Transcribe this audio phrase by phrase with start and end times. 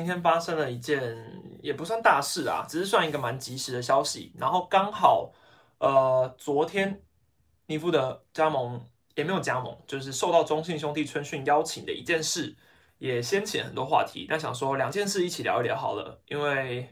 [0.00, 1.14] 今天发生了一件
[1.60, 4.32] 也不算大事啊，只是算一个蛮及时的消息。
[4.38, 5.30] 然后刚好，
[5.76, 7.02] 呃，昨天
[7.66, 8.82] 尼夫的加盟
[9.14, 12.56] 也没有加盟，就是受到中信兄弟春训邀请的一件事，
[12.96, 14.26] 也掀起了很多话题。
[14.26, 16.88] 但想说两件事一起聊一聊好了，因为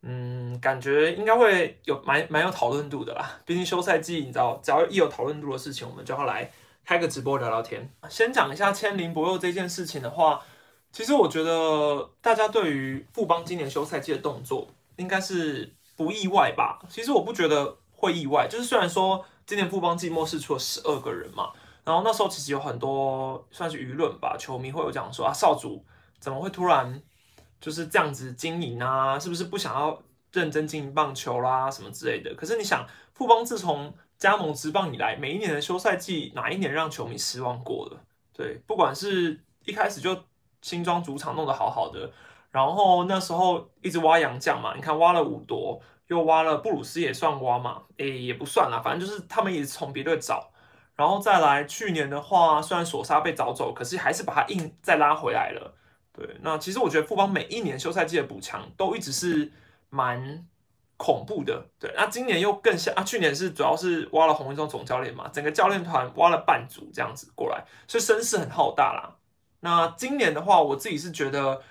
[0.00, 3.42] 嗯，感觉应该会有蛮蛮有讨论度的啦。
[3.44, 6.50] 毕竟休赛季，你知道，只要一有讨论度的事情，我们就要来
[6.82, 7.92] 开个直播聊聊天。
[8.08, 10.42] 先讲一下签林博佑这件事情的话。
[10.92, 16.78] 其实我觉得大家对于富邦今年休赛季的动作应该是不意外吧？
[16.86, 21.50] 其实我不觉得会意外，就是虽然说今年富邦季末是出了十二个人嘛，
[21.82, 25.82] 然后那时候其实有很多算是舆论吧，球迷会有讲说啊，少主
[26.20, 27.02] 怎么会突然
[27.58, 29.18] 就是这样子经营啊？
[29.18, 29.98] 是不是不想要
[30.30, 32.34] 认真经营棒球啦什么之类的？
[32.34, 38.00] 可是你想，富邦自从加盟职棒以来，每一年的休赛季哪一年让球迷失望过了？
[38.34, 40.14] 对，不管是一开始就。
[40.62, 42.10] 新庄主场弄得好好的，
[42.50, 50.50] 然后那时候一直挖洋将嘛，你看挖了五多，又挖了布鲁斯也算挖嘛，诶也不算啦，反正就是他们也是从别队找，
[50.94, 55.74] 然后再来去年的话，虽然索沙被找走，可是还是把他硬再拉回来了。
[56.12, 59.50] 对，那其实我觉得富邦每一年休赛季的补强都一直是
[59.88, 60.46] 蛮
[60.98, 61.66] 恐怖的。
[61.80, 69.16] 对，那今年又更像啊，去年是主要是挖了洪一中总教练嘛，整个教练团挖了半组这样子过来，所以声势很浩大啦。
[69.64, 71.62] 那今年的话，我自己是觉得，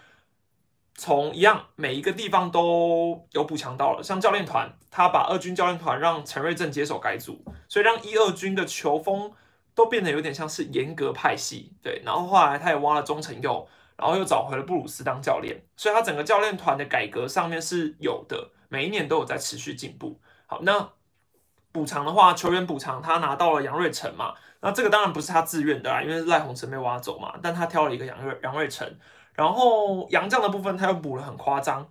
[0.96, 4.02] 从一样每一个地方都有补强到了。
[4.02, 9.34] 像教练团，他把二军教练团让陈瑞正接手改组，所以让一二军的球风
[9.76, 11.74] 都变得有点像是严格派系。
[11.84, 13.68] 对，然后后来他也挖了钟成佑，
[13.98, 20.18] 然后又找回了布鲁斯当教练，所以他整个教练团的改革上面是有的，每一年都有在持续进步。
[20.48, 20.90] 好，那
[21.72, 24.34] 补偿的话，球员补偿他拿到了杨瑞成嘛。
[24.64, 28.88] 那这个当然不是他自愿的啦，因为赖鸿成被挖走嘛，但他挑了一个杨瑞杨瑞成，
[29.34, 31.90] 然后杨将的部分他又补了很夸张。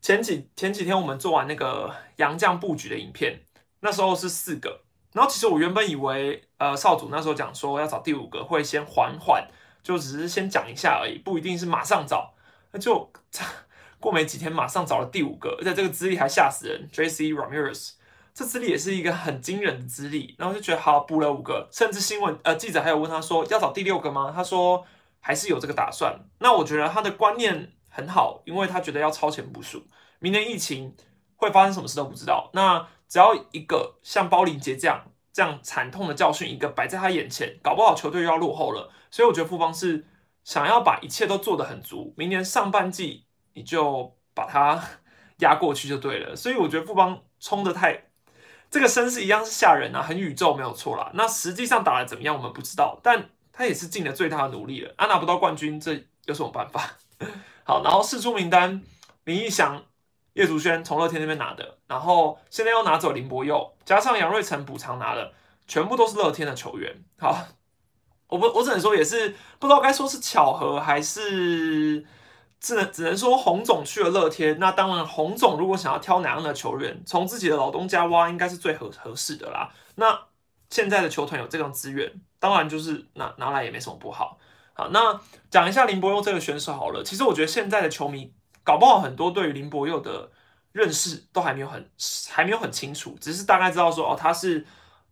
[0.00, 3.42] 前几前几天我们做完那个杨将布局的影片，
[3.80, 4.80] 那时候是四个，
[5.12, 9.46] 然后其实我原本以为呃少主那时候讲说要找第五个会先缓缓，
[9.82, 12.32] 就只是先讲一下而已，不一定是马上找，
[12.72, 13.12] 那就
[14.00, 17.96] 过没几天马上找了第五个，而且这个资历还吓死人，J C Ramirez。
[18.36, 24.30] 这资历也是一个很惊人的资历，然后就觉得好补了五个，甚至新闻呃记者还有问他说要找第六个吗？
[24.30, 24.84] 他说
[25.20, 26.14] 还是有这个打算。
[26.40, 29.82] 那我觉得他的观念很好，因为他觉得要超前部署，
[30.18, 30.94] 明年疫情
[31.36, 32.50] 会发生什么事都不知道。
[32.52, 38.92] 那只要一个像包林杰这样这样惨痛的教训一个摆在他眼前，搞不好球队又要落后了。
[39.10, 40.04] 所以我觉得富邦是
[40.44, 44.84] 想要把一切都做得很足，明年上半季你就把它
[45.40, 46.36] 压过去就对了。
[46.36, 48.05] 所以我觉得富邦冲的太。
[48.70, 51.10] 这个声势一样是吓人啊，很宇宙没有错啦。
[51.14, 54.92] 那实际上打的怎么样，我们不知道，但他也是尽了最大的努力了。
[54.96, 56.96] 啊，拿不到冠军，这有什么办法？
[57.64, 58.82] 好，然后试出名单，
[59.24, 59.82] 林义祥、
[60.34, 65.32] 叶竹轩从乐天那边拿的，然后现在又拿走林博佑，加上杨瑞成补偿拿的，
[65.66, 67.04] 全部都是乐天的球员。
[67.18, 67.38] 好，
[68.26, 72.04] 我不，我只能说也是不知道该说是巧合还是。
[72.60, 79.70] 只能只能说洪总去了乐天，那当然洪总如果想要挑哪样的球员，从自己的老东家挖，应该是最合合适的啦。
[79.94, 80.18] 那
[80.70, 84.38] 现在的球团有这种资源，当然就是拿拿来也没什么不好。
[84.72, 87.02] 好，那讲一下林柏佑这个选手好了。
[87.04, 88.32] 其实我觉得现在的球迷
[88.64, 90.30] 搞不好很多对于林柏佑的
[90.72, 91.88] 认识都还没有很
[92.30, 94.66] 还没有很清楚，只是大概知道说哦他是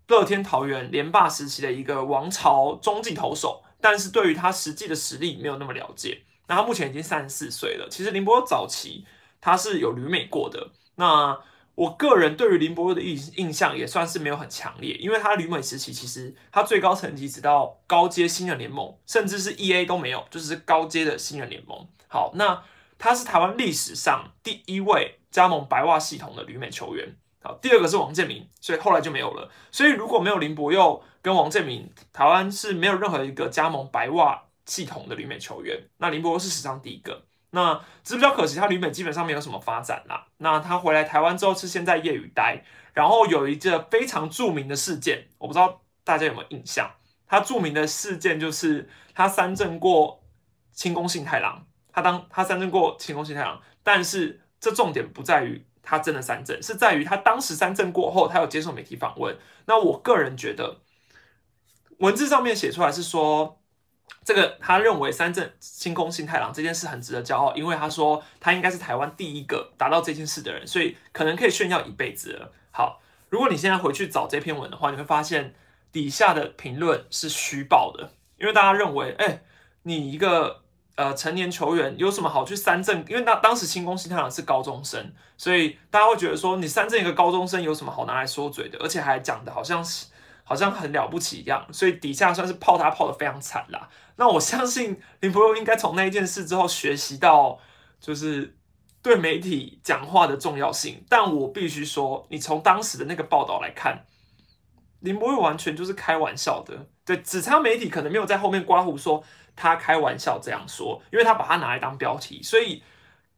[0.09, 6.25] 乐天桃园连霸时期的一个王朝中继投手，但是对于他实际的实力没有那么了解。
[6.47, 7.89] 那他目前已经三十四岁了。
[7.91, 9.05] 其实林博佑早期
[9.41, 10.71] 他是有旅美过的。
[10.97, 11.39] 那
[11.75, 21.89] 我个人对于林博佑的印印象也算是没有很强烈，因为他旅美时期其实他最高层级只到高阶新人联盟，甚至是 E A 都没有，就是高阶的新人联盟。
[22.07, 22.63] 好，那
[22.97, 27.17] 他是台湾历史上第一位加盟白袜系统的旅美球员。
[27.43, 29.51] 好，第二个是王建民，所以后来就没有了。
[29.73, 34.45] 所以如果没有林博佑跟王建民，台湾是没有任何一个加盟白袜。
[34.67, 37.25] 系统的旅美球员，那林博是史上第一个。
[37.51, 40.27] 那只是比较可惜，他旅美基本上没有什么发展啦。
[40.39, 46.91] 那他回来台湾之后是现在业余待，然后有一个非常著名的事件，我不知道大家有没有印象。
[47.29, 50.25] 他著名的事件就是他三振过
[50.73, 59.39] 清宫信太郎，他当他三振过清宫信太郎，但是这重点不在于他真的三振，是在于他当时三振过后，他有接受媒体访问。
[59.67, 60.81] 那我个人觉得，
[61.99, 63.61] 文字上面写出来是说。
[64.25, 72.51] 这个他认为三振清空新太郎这件事很值得骄傲，因为他说他应该是台湾第一个达到这件事的人，所以可能可以炫耀一辈子了。
[72.71, 75.55] 好，如果你现在回去找这篇文的话，你会发现
[75.93, 79.43] 底下的评论是虚报的，因为大家认为，哎，
[79.83, 80.63] 你一个
[80.97, 83.05] 呃成年球员有什么好去三振？
[83.09, 88.79] 因为那当时清宫新太郎是高中生，所以大家会觉得说你三振一个高中生有什么好拿来说嘴的？
[88.79, 90.07] 而且还讲的好像是
[90.43, 93.89] 好像很了不起一样，所以底下算是泡他泡的非常惨啦。
[94.17, 97.59] 那我相信林博佑应该从那一件事之后学习到，
[97.99, 98.57] 就是
[99.03, 101.05] 对媒体讲话的重要性。
[101.09, 104.07] 但我必须说，你从当时的那个报道来看，
[105.01, 106.87] 林博佑完全就是开玩笑的。
[107.05, 109.23] 对，只差媒体可能没有在后面刮胡说
[109.57, 112.85] 他开玩笑这样说，因为他把它拿来当标题，所以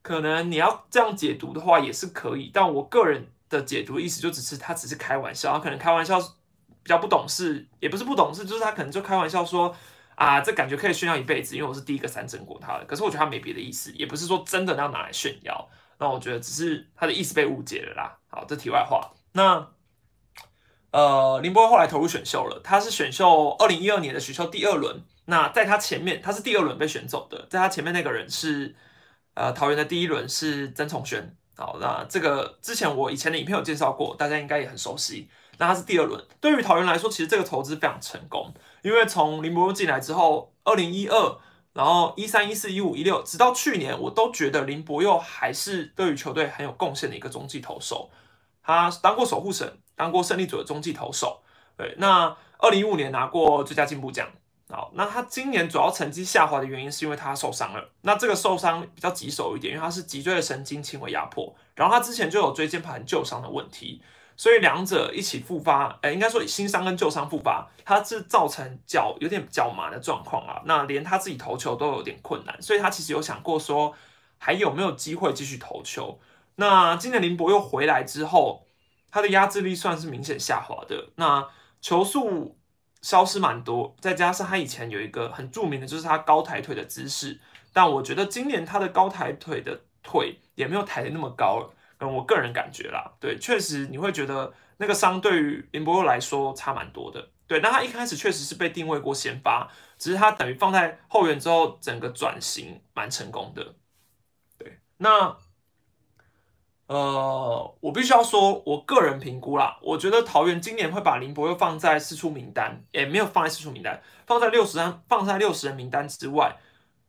[0.02, 2.50] 可能你要这样解读的话也是可以。
[2.52, 9.74] 但我个人的解读意思就只是他只是开玩笑，他可能开玩笑比较不懂事，也不是不懂事，就是他可能就开玩笑说。
[10.16, 12.84] 啊，这感觉可以炫耀一辈子，因为我是第一个三振过他的。
[12.86, 15.68] 可是我觉得他没别的意思，也不是说真的要拿来炫耀。
[15.98, 18.18] 那我觉得只是他的意思被误解了啦。
[18.28, 19.12] 好，这题外话。
[19.32, 19.68] 那
[20.90, 25.02] 呃，林波后来投入选秀了，他是选秀二零一二年的选秀第二轮。
[25.26, 28.74] 那在他前面，他是第二轮被选走的，在他前面那个人是
[29.34, 31.36] 呃桃园的第一轮是曾崇轩。
[31.56, 35.28] 好，那这个之前我以前的影片有介绍过，大家应该也很熟悉。
[35.58, 38.52] 那他是第二轮，对于桃园来说，其实这个投资非常成功。
[38.86, 41.38] 因为从林柏佑进来之后，二零一二，
[41.72, 48.08] 然后一三、一四、一五、一六，直到去年，我都觉得林柏佑还是对于球队很有贡献的一个中继投手。
[48.62, 51.42] 他当过守护神，当过胜利组的中继投手。
[51.76, 54.28] 对，那二零一五年拿过最佳进步奖。
[54.68, 57.90] 好，那他今年主要成绩下滑的原因是因为他受伤了。
[58.02, 64.00] 那这个受伤比较棘手一点，因为他是脊椎的神经轻微压迫，然后他之前就有椎间盘旧伤的问题。
[64.36, 70.60] 所以两者一起复发，哎，应该说新伤跟旧伤复发，它是造成脚有点脚麻的状况啊。
[70.66, 73.94] 那连他自己投球都有点困难，所以他其实有想过说
[74.38, 76.20] 还有没有机会继续投球。
[76.56, 78.66] 那今年林博又回来之后，
[79.10, 81.48] 他的压制力算是明显下滑的，那
[81.80, 82.58] 球速
[83.00, 87.40] 消失蛮多，再加上他以前有一个很著名的就是他高抬腿的姿势，
[87.72, 91.72] 但我觉得今年他的高抬腿的腿也没有抬得那么高了。
[91.98, 97.60] 跟我个人感觉啦，对，确实你会觉得那个伤对于林柏佑来说差蛮多的，对。
[97.60, 103.74] 那他一开始确实是被定位过先发，只是他等于放在后援之后，整个转型蛮成功的，
[104.58, 104.78] 对。
[104.98, 105.36] 那
[106.88, 116.56] 呃，我必须要说，我个人评估啦，我觉得桃园今年会把林柏佑放在四出名单，也没有放在四出名单，放在六十人，放在六十人名单之外。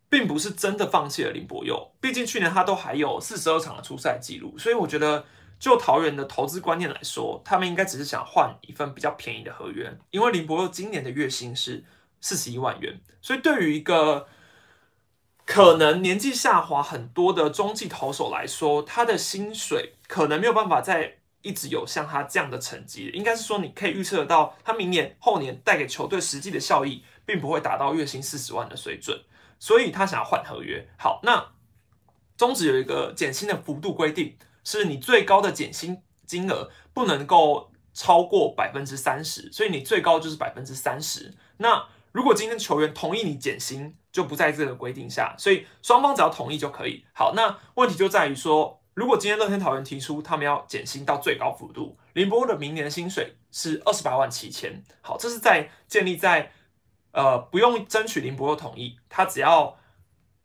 [0.10, 5.26] 并不是真的放弃了林柏佑，毕竟去年他都还有四十二场的出赛记录，所以我觉得
[5.60, 11.84] 就桃园的投资观念来说，他们应该只是想换一份比较便宜的合约，因为林柏佑今年的月薪是
[12.22, 14.28] 四十一万元，所以对于一个
[15.46, 29.22] 可能年纪下滑很多的中继投手来说，他的薪水可能没有办法再一直有像他这样的成绩，应该是说你可以预测得到，他明年后年带给球队实际的效益，并不会达到月薪四十万的水准。
[29.60, 30.88] 所以他想要换合约。
[31.00, 31.52] 好，那
[32.38, 41.34] 中止有一个减薪的幅度规定，是你最高的减薪金额不能够超过百分之三十，所以你最高就是百分之三十。
[41.58, 47.04] 那如果今天球员同意你减薪，就不在这个规定下，所以双方只要同意就可以。
[47.16, 54.84] 好，那问题就在于说，如果今天乐天桃园提出他们要减薪到最高幅度，林波的明年薪水是二十八万七千。
[55.02, 56.52] 好，这是在建立在。
[57.18, 59.76] 呃，不用争取林博佑同意，他只要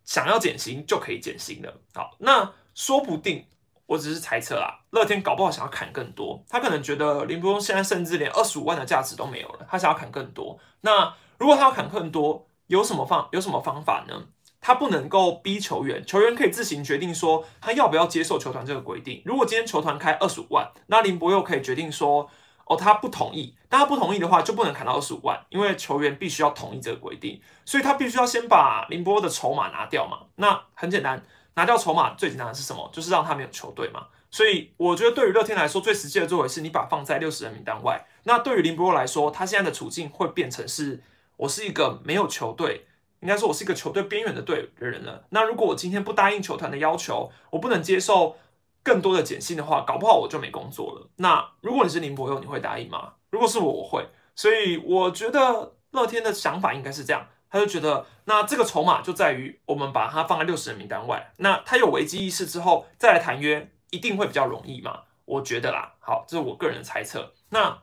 [0.06, 1.70] 想要减薪就可以减薪的。
[1.92, 3.44] 好，那说不定
[3.84, 10.58] 我只是猜测啦，乐天搞不好想要砍更多，他可能觉得林博佑现在甚至连二十五万的价值都没有了，他想要砍更多。
[10.81, 14.29] 那如果他要砍更多，有什么方有什么方法呢？
[14.58, 19.20] 他不能够逼球员，球员可以自行决定说他要不要接受球团这个规定。
[19.26, 22.31] 如果今天球团开二十五万，那林博佑可以决定说。
[22.66, 30.20] 哦，他不同意，但他不同意的话就不能砍到二十五万，因为球员必须要同意这个规定，所以他必须要先把林波的筹码拿掉嘛。
[30.36, 31.22] 那很简单，
[31.54, 32.88] 拿掉筹码最简单的是什么？
[32.92, 34.06] 就是让他没有球队嘛。
[34.31, 38.06] 所以我觉得对于乐天来说，最实际的作为是你把放在六十人名单外。
[38.22, 41.02] 那对于林波来说，他现在的处境会变成是，
[41.36, 42.86] 我是一个没有球队，
[43.20, 45.24] 应该说我是一个球队边缘的队的人了。
[45.31, 48.36] 那如果我今天不答应球团的要求，我不能接受。
[48.84, 51.08] 更多的减薪的话，搞不好我就没工作了。
[51.17, 53.12] 那如果你是林博佑，你会答应吗？
[53.31, 54.05] 如果是我，我会。
[54.34, 61.32] 所以我觉得乐天的想法应该是这样，他就觉得那这个筹码就在于我们把它放在六十人名单外。
[61.36, 65.03] 那他有危机意识之后再来谈约，一定会比较容易嘛？
[65.27, 65.94] 我觉得啦。
[66.01, 67.32] 好，这是我个人的猜测。
[67.51, 67.82] 那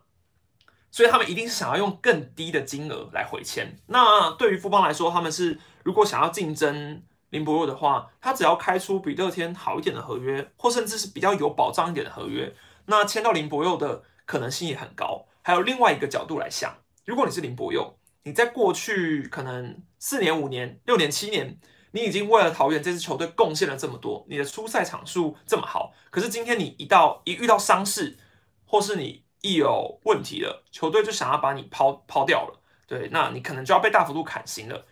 [0.91, 3.77] 所以他们一定是想要用更低的金额来回签。
[3.88, 7.03] 那对于富邦来说，他们是如果想要竞争。
[7.29, 12.53] 林博佑的话，他只要开出比乐天好一点的合约，或甚至是比较有保障一点的合约，
[12.86, 15.27] 那签到林博佑的可能性也很高。
[15.41, 21.59] 还有另外一个角度来想，如果你是林博佑，你在过去可能四年、五年、六年、七年
[21.91, 28.17] 你已经为了桃园这支球队贡献了这么多，你的出赛场数这么好，可是今天你一到一遇到伤势，
[28.65, 34.86] 或是你一有问题了，球队就想要把你抛抛掉了，对，那你可能就要被大幅度砍薪了。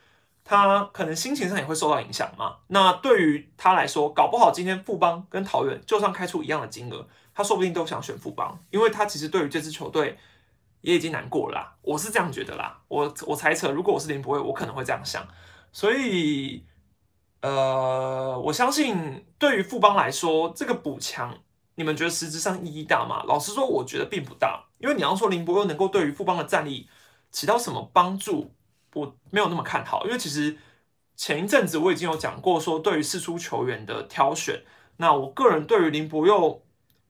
[0.49, 2.55] 他可能心情上也会受到影响嘛？
[2.67, 10.17] 那对于他来说，搞不好今天富邦跟桃园就算开出一样的金额，他说不定都想选富邦，因为他其实对于这支球队
[10.79, 11.75] 也已经难过了啦。
[11.81, 15.27] 我是这样觉得啦，我我猜测，如果我是林博伟，我可能会这样想。
[15.73, 16.65] 所以，
[17.41, 21.37] 呃，我相信对于富邦来说，这个补强，
[21.75, 23.21] 你们觉得实质上意义大吗？
[23.27, 26.87] 老实说，我觉得并不大，因为你要说林博又能够对于富邦的战力
[27.31, 28.53] 起到什么帮助？
[28.93, 30.57] 我没有那么看好，因为其实
[31.15, 34.63] 前一阵子我已经有讲过，说对于四出球员的挑选，
[34.97, 36.63] 那我个人对于林博佑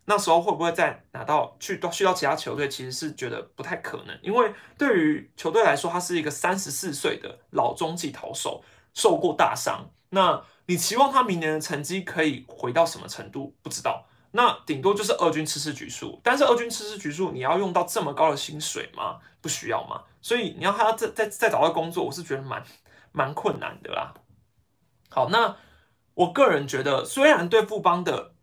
[0.05, 13.53] 那时候会不会再拿到去到去到其他球队，其实是觉得不太可能，因为对于球队来说，他是一个三十四岁的老中继投手，受过大伤，那你期望他明年的成绩可以回到什么程度？
[13.61, 14.06] 不知道。
[14.31, 19.17] 那顶多就是二军吃吃局数，但是二军吃吃局数，你要用到这么高的薪水吗？
[19.41, 20.03] 不需要吗。
[20.21, 22.61] 所以你要他再再再找到工作，我是觉得蛮
[23.13, 24.13] 蛮困难的啦。
[25.09, 25.55] 好，那
[26.13, 28.33] 我个人觉得，虽然对富邦的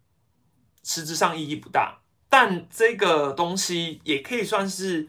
[0.82, 1.98] 实质上意义不大，
[2.30, 5.08] 但这个东西也可以算是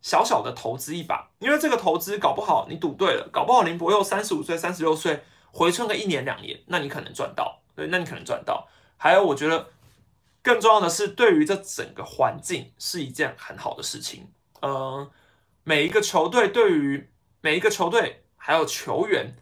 [0.00, 8.66] 小小的投资一把，因为这个投资搞不好你赌对了，搞不好林博佑三十五岁、三十六岁回春个一年两年，那你可能赚到，对，那你可能赚到。
[8.96, 9.68] 还有，我觉得。
[10.46, 14.28] 更重要的是，对于这整个环境是一件很好的事情。
[14.62, 15.10] 嗯，
[15.64, 17.10] 每一个球队对于
[17.40, 19.34] 每一个球队还有球员，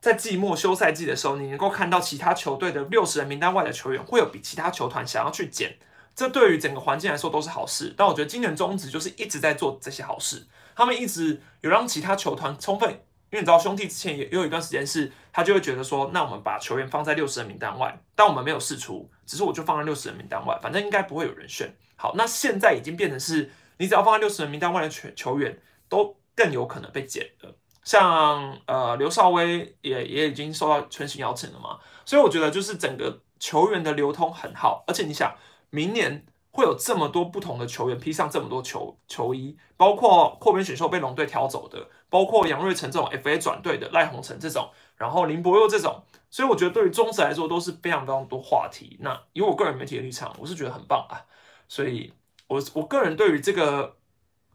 [0.00, 5.76] 在季末休赛季的时候，你能够看到其他球队的六十人名单外的球员会有比其他球团想要去捡，
[6.14, 7.92] 这对于整个环境来说都是好事。
[7.94, 12.98] 但我觉得今年中职就是一直在做这些好事，他们一直有让其他球团充分。
[13.30, 21.72] 因为你知道，兄弟之前也有一段时间是，他就会觉得说，那我们把球员放在六十人名单外，但我们没有试出，只是我就放在六十人名单外，反正应该不会有人选。
[21.96, 25.58] 好，那现在已经变成是，你只要放在六十人名单外的球球员，
[25.88, 27.54] 都更有可能被减了。
[27.84, 35.34] 像呃刘少威也也已经受到全新邀请了嘛，所以我觉得就是整个球员的流通很好，而且你想
[35.70, 36.24] 明年。
[36.52, 48.96] 会有这么多不同的球员披上这么多球球衣，包括扩编选秀被龙队挑走的，包括杨瑞成这种 FA 转队的赖鸿成这种，然后林博佑这种，所以我觉得对于中职来说都是非常非常多话题。
[49.00, 51.22] 那以我个人媒体的立场，我是觉得很棒啊，
[51.68, 52.12] 所以
[52.48, 53.96] 我我个人对于这个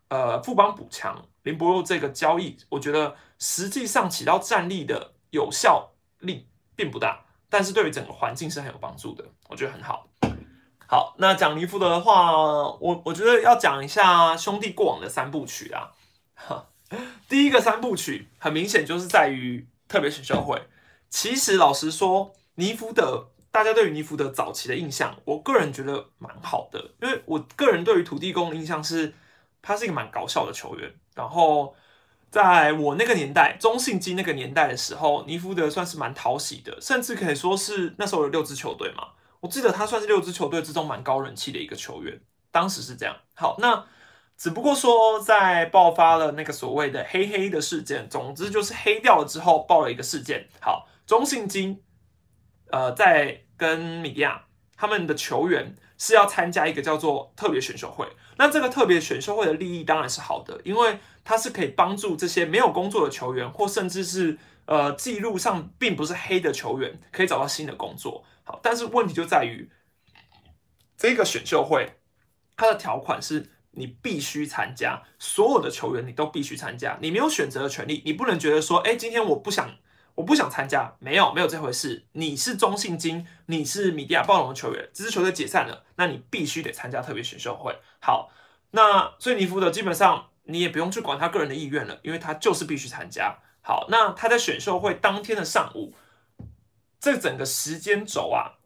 [0.10, 10.08] 呃富邦补强林博佑这个交易，我觉得实际上起到战力的有效力并不大，但是对于整个环境是很有帮助的，我觉得很好。
[10.88, 12.32] 好，那讲尼福德的话，
[12.80, 15.92] 我我觉得要讲一下兄弟过往的三部曲啊。
[17.28, 20.62] 第一个三部曲很明显就是在于特别选秀会。
[21.10, 29.16] 其实老实说，尼福德大家对于尼福德早期的印象，我个人觉得蛮好的，因为我个人对于土地公的印象是，
[29.64, 30.94] 他是一个蛮搞笑的球员。
[31.16, 31.74] 然后
[32.30, 39.08] 在我那个年代，中信基那个年代的时候，尼福德算是蛮讨喜的，甚至可以说是那时候有六支球队嘛。
[39.46, 42.20] 我记得他算是六支球队之中蛮高人气的一个球员，
[42.52, 43.16] 当时是这样。
[43.36, 43.86] 好，那
[44.36, 50.48] 只不过说在爆发了那个所谓的黑黑的事件，总之就是黑掉了之后爆了一个事件。
[50.60, 51.80] 好，中信金
[52.72, 58.08] 呃在跟米迪亚他们的球员是要参加一个叫做特别选秀会。
[58.38, 68.24] 那这个特别选秀会的利益当然是好的，因为它是可以帮助这些没有工作的球员，或甚至是呃记录上并不是黑的球员，可以找到新的工作。
[68.46, 69.70] 好，但是问题就在于
[70.96, 71.98] 这个选秀会，
[72.56, 79.76] 它的条款是你必须参加，所有的球员你都必须参加，你没有选择的权利，你不能觉得说，哎，今天我不想，
[80.14, 82.06] 我不想参加，没有，没有这回事。
[82.14, 87.76] 你是中信金，你是米迪亚暴龙的球员，这支球队解散了，那你必须得参加特别选秀会。
[88.00, 88.32] 好，
[88.72, 93.40] 那所以尼福德基本上你也不用去管他个人的意愿了，因为他就是必须参加。
[93.62, 95.96] 好，那他在选秀会当天的上午。
[97.06, 98.58] 这整个时间轴啊，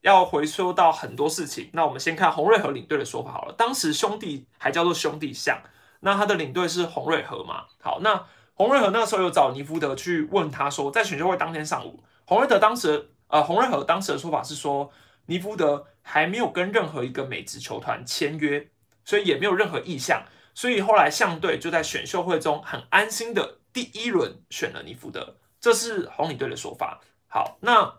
[0.00, 1.70] 要回溯到很多事情。
[1.72, 3.54] 那我们先看洪瑞和领队的说法好了。
[3.56, 5.62] 当时兄弟还叫做兄弟象，
[6.00, 7.66] 那他的领队是洪瑞和嘛？
[7.80, 14.90] 好，那洪瑞和那时候有找尼福德去问他说，在选秀会当天上午，洪瑞德当时呃，洪瑞和当时的说法是说，
[15.26, 18.68] 尼福德还没有跟任何一个美职球团签约，
[19.04, 20.20] 所以也没有任何意向，
[20.52, 27.00] 所以后来象队就在选秀会中很安心的第一轮选了尼福德，这是红领队的说法。
[27.34, 27.92] 好，那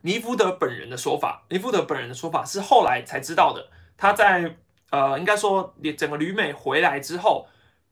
[0.00, 3.68] 尼福德本人的说法，尼福德本人的说法是后来才知道的。
[3.94, 4.56] 他在
[4.88, 7.46] 呃，应该说整个旅美回来之后，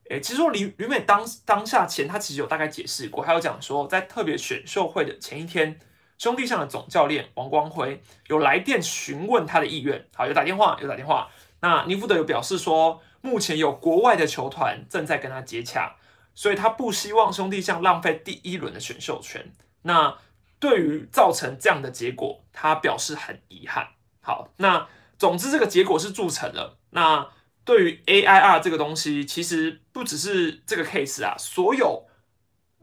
[0.08, 5.78] 诶，其实说吕吕美当当下前，他其实有大概解释过，还有讲说，在特别选秀会的前一天，
[6.16, 11.28] 兄弟象的总教练王光辉有来电询问他的意愿，好，有打电话，有打电话。
[11.60, 15.96] 那尼福德有表示说，目前有国外的球团正在跟他接洽，
[16.34, 19.52] 所以他不希望兄弟象浪费第一轮的选秀权。
[19.82, 20.16] 那
[20.62, 23.88] 对于造成这样的结果，他表示很遗憾。
[24.20, 24.86] 好，那
[25.18, 26.78] 总之这个结果是铸成了。
[26.90, 27.26] 那
[27.64, 32.04] 对于 AIR 这个东西，其实不只是这个 case 啊，所有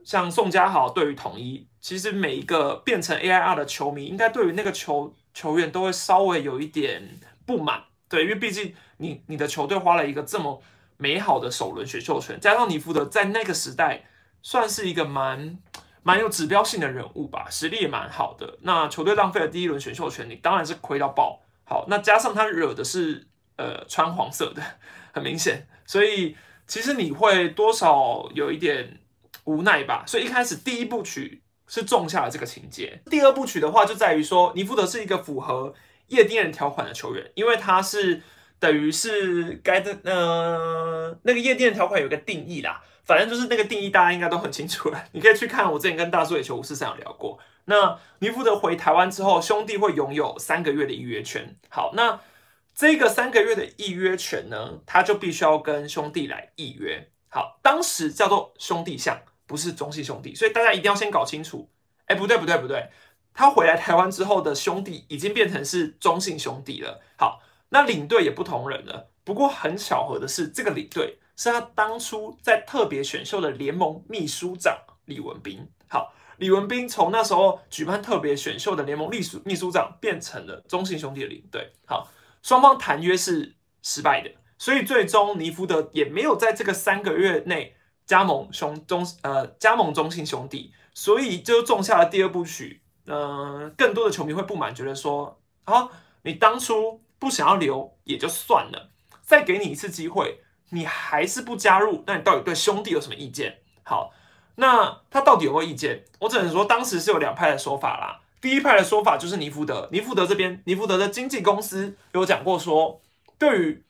[0.03, 7.85] 像宋家豪对于统一，其实每一个变成 AIR 的球迷，应该对于那个球球员都会稍微有一点不满。
[8.09, 10.61] 对，因为毕竟你你的球队花了一个这么
[10.97, 14.03] 美好的首轮选秀权，加上尼福德在那个时代
[14.41, 15.57] 算是一个蛮
[16.03, 18.57] 蛮有指标性的人物吧，实力也蛮好的。
[18.61, 21.41] 那球队浪费了第一轮选秀权，你当然是亏到爆。
[21.63, 23.27] 好，那加上他惹的是
[23.57, 24.61] 呃穿黄色的，
[25.13, 26.35] 很明显，所以
[26.67, 28.99] 其实你会多少有一点
[29.43, 30.03] 无奈吧。
[30.07, 35.73] 所以一开始第一部曲是种下了这个情节，第二部曲的话就在于说尼福德是一个符合。
[36.09, 38.19] 夜店人条款的球员，因为他是
[38.59, 45.03] 等于是该的呃那个夜店条款有一个定义啦，反正就是那个定义大家应该都很清楚了。
[45.13, 47.39] 你可以去看我之前跟大叔野球五四三有聊过。
[47.65, 51.55] 那尼福德回台湾之后，兄弟会拥有三个月的预约权。
[51.69, 52.19] 好，那
[52.75, 57.09] 这个三个月的预约权呢，他就必须要跟兄弟来预约。
[57.29, 61.67] 好，当时叫做兄弟相，不是中信兄弟，所以大家一定要先搞清楚。
[62.05, 62.89] 哎，不对不对不对。
[63.33, 67.01] 他回来台湾之后的兄弟已经变成是中信兄弟了。
[67.17, 69.09] 好，那领队也不同人了。
[69.23, 75.65] 不过很巧合的是，这个领队是他当初在特别选秀的联盟秘书长李文斌。
[75.87, 81.71] 好，李文斌从那时候举办特别选秀的联盟秘书秘书长，变成了中信兄弟的领队。
[81.85, 82.09] 好，
[82.43, 87.73] 双方谈约是失败的，所以最终尼福德也没有在这个三个月内
[88.05, 92.81] 加盟兄中呃加盟中信兄弟，所以就种下了第二部曲。
[93.05, 95.87] 嗯，更多的球迷会不满，觉得说，啊，
[96.23, 98.91] 你当初不想要留也就算了，
[99.23, 103.59] 再给你一次机会，你还是不加入，那你到底对兄弟有什么意见？
[103.83, 104.13] 好，
[104.55, 106.03] 那他到底有没有意见？
[106.19, 108.21] 我只能说，当时是有两派的说法啦。
[108.41, 113.01] 第一派的说法就是尼福德，尼福德这边，尼福德的经纪公司有讲过说，
[113.37, 113.83] 对于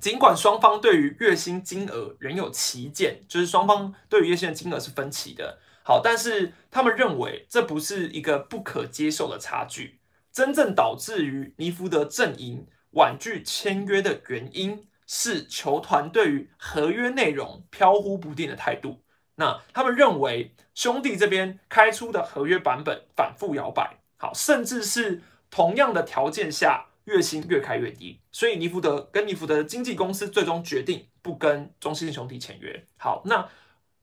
[0.00, 5.58] 尽管双方对于月薪金额仍有歧见，就是双方对于月薪的金额是分歧的。
[5.82, 9.98] 好，但是他们认为这不是一个不可接受的差距。
[10.30, 19.02] 真正导致于尼福德阵营婉拒签约的原因是球团对于合约内容飘忽不定的态度。
[19.34, 28.20] 那他们认为兄弟这边开出的合约版本反复摇摆，好，甚至是同样的条件下月薪越开越低。
[28.30, 32.86] 所以尼福德跟尼福德的经纪公司最终决定不跟中信兄弟签约。
[32.96, 33.48] 好，那。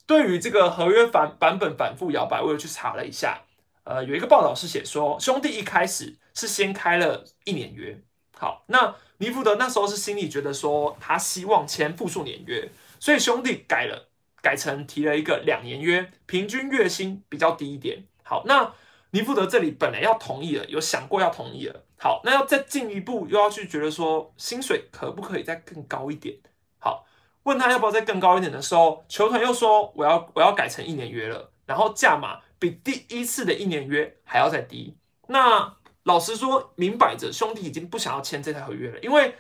[0.08, 3.42] 对于这个合约反版本反复摇摆，我又去查了一下，
[3.86, 8.00] 呃，有一个报道是写说，兄弟一开始是先开了一年约，
[8.38, 14.10] 好，那尼福德那时候是心里觉得说他希望签复数年约，所以兄弟改了，
[14.42, 18.04] 改成提了一个两年约，平均月薪比较低一点。
[18.24, 18.74] 好，那
[19.12, 26.38] 尼福德这里本来要同意了，有想过要同意了，好，那要再进一步又要去觉得说薪水可不可以再更高一点？
[26.80, 27.06] 好。
[27.46, 34.98] 问他要不要再更高一点的时候，球团又说我要我要改成一年约了，然后价码比第一次的一年约还要再低。
[35.28, 39.36] 那老实说，明摆着兄弟已经不想要签这台合约了，因为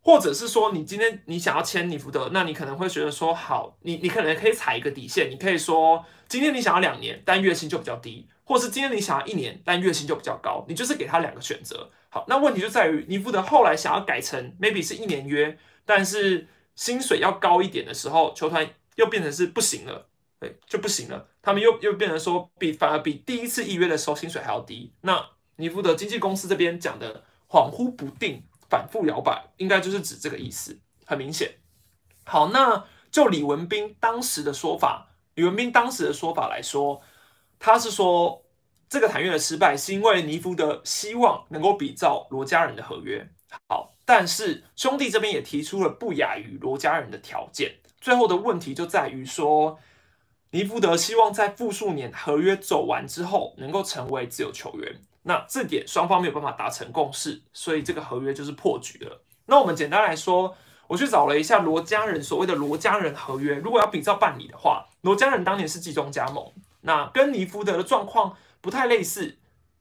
[0.00, 11.90] 或者是说你今天你想要签尼福德，那你可能会觉得说好，你你可能可以踩一个底线，你可以说今天你想要两年，但月薪就比较低，或是今天你想要一年，但月薪就比较高，你就是给他两个选择。
[12.08, 15.56] 好，那问题就在于尼福德后来想要改成 maybe 是一年约。
[15.86, 20.08] 但是薪水要高一点的时候，球团又变成是不行了，
[20.40, 21.28] 对，就不行了。
[21.42, 24.92] 他们又又变成说，比反而比第一次预约的时候薪水还要低。
[25.02, 25.24] 那
[25.56, 31.56] 尼福德经纪公司这边讲的恍惚不定、反复摇摆，应该就是指这个意思，很明显。
[32.24, 37.02] 好，那就李文斌当时的说法，李文斌当时的说法来说，
[37.58, 38.42] 他是说
[38.88, 43.28] 这个谈约的失败是因为尼福德希望能够比照罗家人的合约。
[43.68, 43.94] 好。
[44.06, 49.78] 但是兄弟这边也提出了不亚于罗家人的条件，最后的问题就在于说，
[50.52, 59.22] 尼福德希望在复数年合约走完之后能够成为自由球员，那这点双方没有办法达成共识，所以这个合约就是破局了。
[59.46, 60.56] 那我们简单来说，
[60.88, 69.36] 我去找了一下罗家人所谓的罗家人合约，如果要比照办理的话，罗家人当年是季中加盟，那跟尼福德的状况不太类似。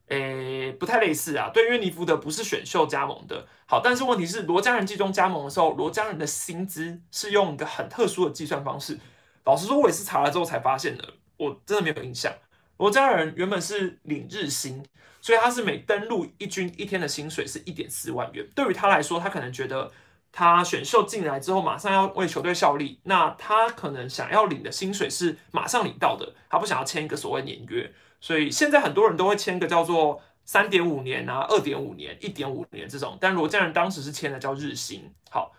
[0.10, 1.52] 诶，不太类似啊。
[1.54, 3.46] 对，因为尼福德不是选秀加盟的。
[3.68, 9.00] 好，但是问题是罗家人季中加盟的时候，罗家人的薪资是用一个很特殊的计算方式。
[9.45, 12.34] 老实说，我也是查了之后才发现的，我真的没有印象。
[12.78, 14.86] 罗家人原本是领日薪，
[15.21, 18.47] 所以他是每登录一军一天的薪水是一点四万元。
[18.56, 19.91] 对于他来说，他可能觉得
[20.32, 27.91] 他选秀进来之后马上要为球队效力，那他可能想要领的薪水是马上领到的，他不想要签一个所谓年约。
[28.21, 35.13] 所以现在很多人都会签个叫做三点五年啊、二点五年、一点五年这种，但罗家人当时是签的叫日薪。
[35.30, 35.54] 好，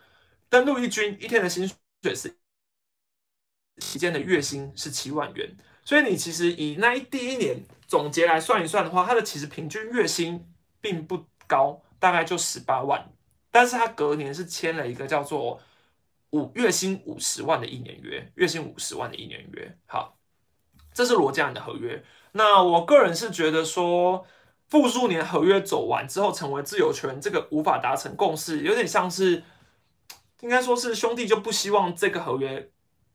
[0.49, 1.71] 登录一军一天的薪
[2.03, 2.35] 水是
[3.81, 7.57] 期间的月薪是七万元，所以你其实以那一第一年
[7.89, 10.47] 总结来算一算的话，他的其实平均月薪
[10.81, 13.11] 并不高，大概就十八万，
[13.51, 15.61] 但是他隔年是签了一个叫做
[16.31, 19.77] 五月薪五十万的一年约，月薪五十万的一年约。
[19.87, 20.17] 好，
[20.95, 22.05] 这是罗家人的合约。
[22.33, 24.25] 那我个人是觉得说，
[24.69, 29.43] 复数年合约走完之后成为自由球员，这个无法达成共识，有点像是，
[30.43, 32.71] 应该说是兄弟就不希望这个合约，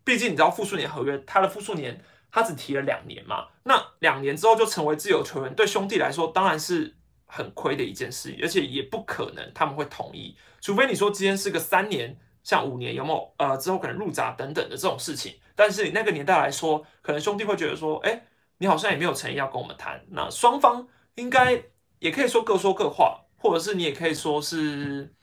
[0.05, 18.25] 毕竟你知道复数年合约，他的复数年他只提了两年嘛，那两年之后就成为自由球员，对兄弟来说当然是很亏的一件事，而且也不可能他们会同意，除非你说今天是个三年，像五年有没有呃之后可能入闸等等的这种事情，但是你那个年代来说，可能兄弟会觉得说，哎。
[18.57, 21.61] 你好像也没有诚意要跟我们谈，那双方应该
[21.99, 25.13] 也可以说各说各话，或者是你也可以说是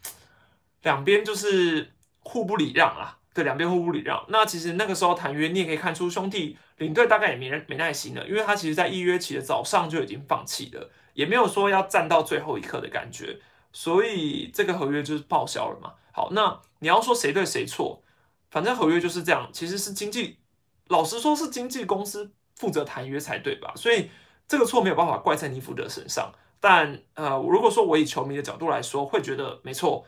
[0.82, 4.24] 两边就是互不礼让啊，对，两边互不礼让。
[4.28, 13.38] 那其实那个时候谈约，你也可以看出兄弟领队大概也没人没耐心了，因为他其实在预约期的早上就已经放弃了，也没有说要站到最后一刻的感觉，
[13.72, 15.94] 所以这个合约就是报销了嘛。
[16.12, 18.02] 好，那你要说谁对谁错，
[18.50, 20.38] 反正合约就是这样，其实是经纪，
[20.88, 22.32] 老实说是经纪公司。
[22.54, 23.72] 负责谈约才对吧？
[23.74, 24.08] 所以
[24.46, 26.32] 这个错没有办法怪在尼福德身上。
[26.60, 30.06] 但呃，如果说我以球迷的角度来说，会觉得没错，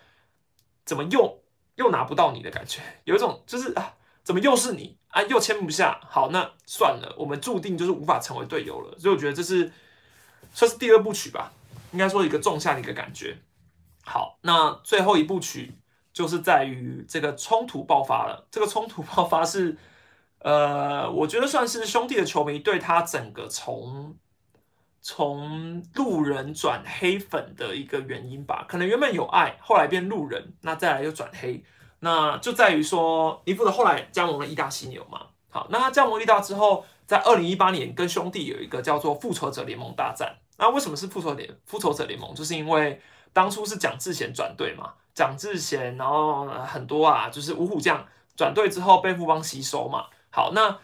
[0.85, 1.37] 怎么用
[1.77, 2.81] 又拿不到你的感觉？
[3.05, 5.23] 有一种就是啊，怎么又是你啊？
[5.23, 6.01] 又签不下。
[6.09, 8.99] 好，那算了，我们注定就是无法成为队友了。
[8.99, 9.73] 所以我觉得这是
[10.53, 11.53] 算是第二部曲吧，
[11.93, 13.39] 应该说一个仲夏的一个感觉。
[14.05, 15.73] 好，那最后一部曲
[16.13, 18.47] 就是在于这个冲突爆发了。
[18.51, 19.77] 这个冲突爆发是。
[20.41, 24.15] 呃，我觉得算是兄弟的球迷对他整个从
[25.07, 28.65] 从路人转黑粉的一个原因吧。
[28.67, 31.63] 可能原本有爱，后来变路人，那再来又转黑，
[32.01, 35.27] 那就在于说尼夫的后来加盟了意大犀牛嘛。
[35.51, 40.35] 好，那他加盟意大之后，在二零一八年跟兄弟有一个叫做复仇者联盟大战。
[40.57, 42.35] 那为什么是复仇联复仇者联盟？
[42.35, 42.99] 就是因为
[43.35, 48.03] 当初是蒋志贤转队嘛，蒋志贤，然后很多啊，就是五虎将
[48.35, 50.07] 转队之后被富邦吸收嘛。
[50.31, 50.79] 好，那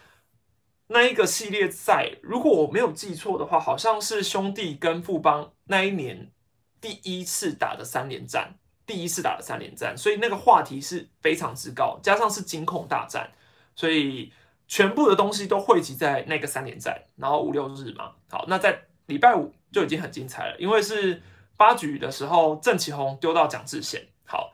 [0.93, 6.29] 那一个系列赛，如果我没有记错的话，好像是兄弟跟富邦那一年
[6.79, 13.31] 第一次打的三连战，第一次打的三连战，所以那个话题是非常之高，加上是金控大战，
[13.75, 14.31] 所以
[14.67, 18.11] 全部的东西都汇集在那个三连战，然后五六日嘛。
[18.29, 21.21] 好，那在礼拜五就已经很精彩了，因为是
[21.55, 24.07] 八局的时候，郑启宏丢到蒋志贤。
[24.25, 24.53] 好，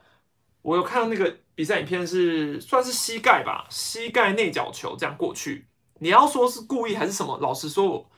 [0.61, 1.37] 我有看到那个。
[1.57, 5.66] 比赛影片是算是膝盖吧，膝盖内角球这样过去。
[5.99, 7.37] 你要说是故意还是什么？
[7.39, 8.09] 老实说，我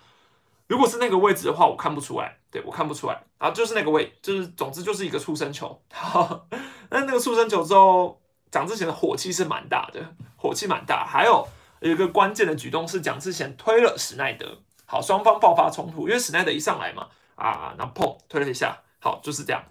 [0.67, 2.37] 如果是那个位置的话，我看不出来。
[2.51, 5.79] 对我看不出来啊，就是那个位，就是总之就是一个出生球。
[5.93, 6.47] 好
[6.89, 11.05] 那那个出生球之后，蒋志贤的火气是蛮大的，火气蛮大。
[11.05, 11.47] 还有
[11.81, 19.63] 有一个关键的举动是蒋志贤推了史奈德，好，双方爆发冲突，因为史奈德一上来嘛，啊，然后砰推了一下，好，就是这样。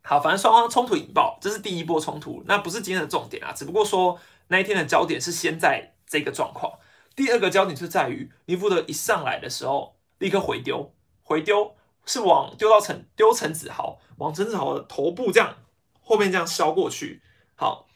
[0.00, 3.52] 好，反正双方冲突引爆，这是第一波冲突，那不是今天的重点啊。
[3.52, 6.72] 只不过说那一天的焦点是先在这个状况，
[7.18, 11.74] 第二个焦点是在于尼福德一上来的时候立刻回丢，回丢
[12.06, 15.56] 是往丢到陈丢陈子豪，往陈子豪的头部这样
[16.00, 17.20] 后面这样削过去。
[17.56, 17.88] 好，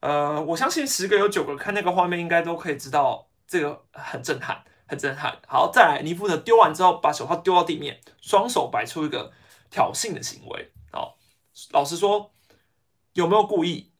[0.00, 5.40] 呃，我相信十个有九个看那个画面应该都可以知道这个很震撼，很震撼。
[5.46, 9.30] 好，再来尼福德丢完之后把手套丢到地面，双手摆出一个
[9.70, 10.72] 挑衅的行为。
[11.70, 12.32] 老实说，
[13.12, 13.92] 有没有故意？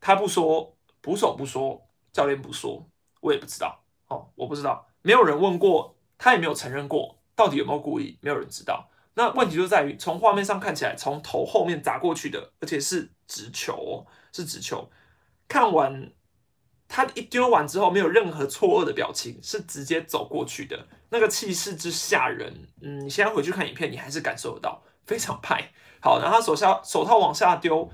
[0.00, 2.88] 他不说，捕手不说，教练不说，
[3.20, 3.82] 我也不知道。
[4.08, 8.88] 哦，我不知道，没有人问过，他也没有承认过，到底有没有故意，没有人知道。
[9.14, 14.88] 那问题就在于，从画面上看起来，从头后面砸过去的，而且是直球，哦，是直球。
[15.48, 16.12] 看完
[16.86, 22.68] 他一丢完之后，没有任何错愕的表情，是直接走过去的，那个气势之吓人。
[22.80, 25.72] 嗯，你现在回去看影片，你还是感受得到，非常 派。
[26.00, 27.90] 好，然后他手下手套往下丢，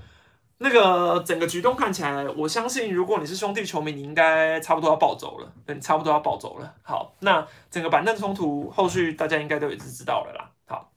[0.63, 6.73] 那个整个举动看起来，我相信如果你是兄弟球迷，你应该差不多要暴走了，你差不多要暴走了。
[6.81, 10.49] 好，那整个板凳冲突后续大家应该都已经知道了啦。
[10.65, 10.89] 好，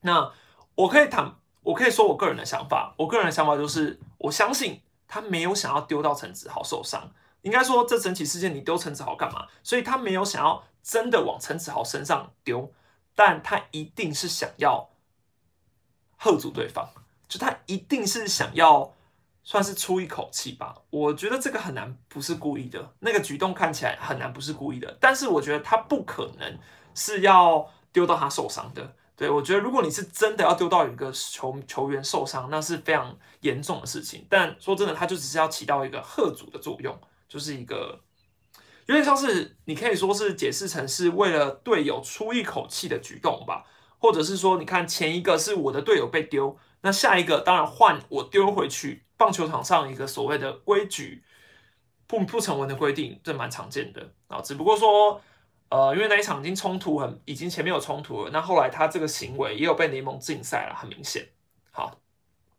[0.00, 0.32] 那
[0.74, 2.92] 我可以谈，我可以说我个人的想法。
[2.96, 7.12] 我个人的想法就是，我相信他没有想要丢到陈子豪受伤。
[7.42, 9.46] 应该说，这整起事件你丢陈子豪干嘛？
[9.62, 12.72] 所以他没有想要真的往陈子豪身上丢，
[13.14, 14.88] 但他一定是想要
[16.16, 16.88] 喝阻对方，
[17.28, 18.90] 就他一定是想要
[19.44, 20.74] 算是出一口气吧。
[20.90, 24.96] 我觉得这个很难不是故意的，那个举动看起来很难不是故意的。
[24.98, 26.58] 但是我觉得他不可能
[26.94, 28.96] 是要丢到他受伤的。
[29.16, 34.26] 对，我觉得如果你是真的要丢到一个球球员受伤，那是非常严重的事情。
[34.28, 38.00] 但说真的，他就只是要起到一个贺阻的作用，就是一个
[38.86, 43.64] 有点像是你可以说是解释成是为了队友出一口气的举动吧，
[44.00, 49.03] 或者是说，你看前一个是我的队友被丢，那下一个当然换我丢回去。
[49.24, 51.24] 棒球场上一个所谓的规矩
[52.06, 55.20] 不不成文的规定，这蛮常见的啊，只不过说。
[55.70, 58.30] 呃，因为那一场已经冲突很，已经前面有冲突了。
[58.30, 61.26] 那后来他这个行为也有被联盟禁赛了，很明显。
[61.72, 61.98] 好，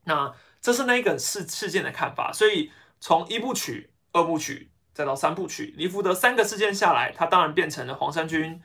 [0.03, 2.33] 那这是那个事事件的看法。
[2.33, 8.61] 所以从一部曲、二部曲再到三部曲，尼福德三个事件下来，他当然变成了黄山军，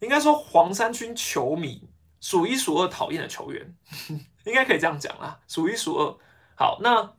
[0.00, 1.88] 应该说黄山军球迷
[2.18, 3.72] 数一数二讨厌的球员，
[4.44, 6.18] 应该可以这样讲啦，数一数二。
[6.56, 7.12] 好，那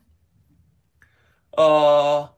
[1.57, 2.35] 呃，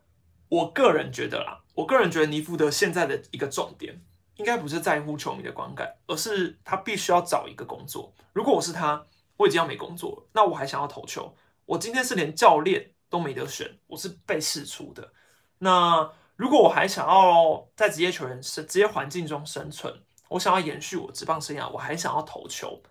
[0.49, 4.01] 我个人觉得啦，我个人觉得尼福德现在的一个重点。
[4.38, 8.13] 应该不是在乎球迷的观感，而是他必须要找一个工作。
[8.34, 9.01] 如果我是他，
[9.38, 11.34] 我已经要没工作了，那我还想要投球。
[11.65, 15.13] 我今天是连教练都没得选，我是被释出的。
[15.60, 22.84] 那如果我还想要在职业球员生职业环境中生存，我想要延续我职棒生涯，我还想要投球。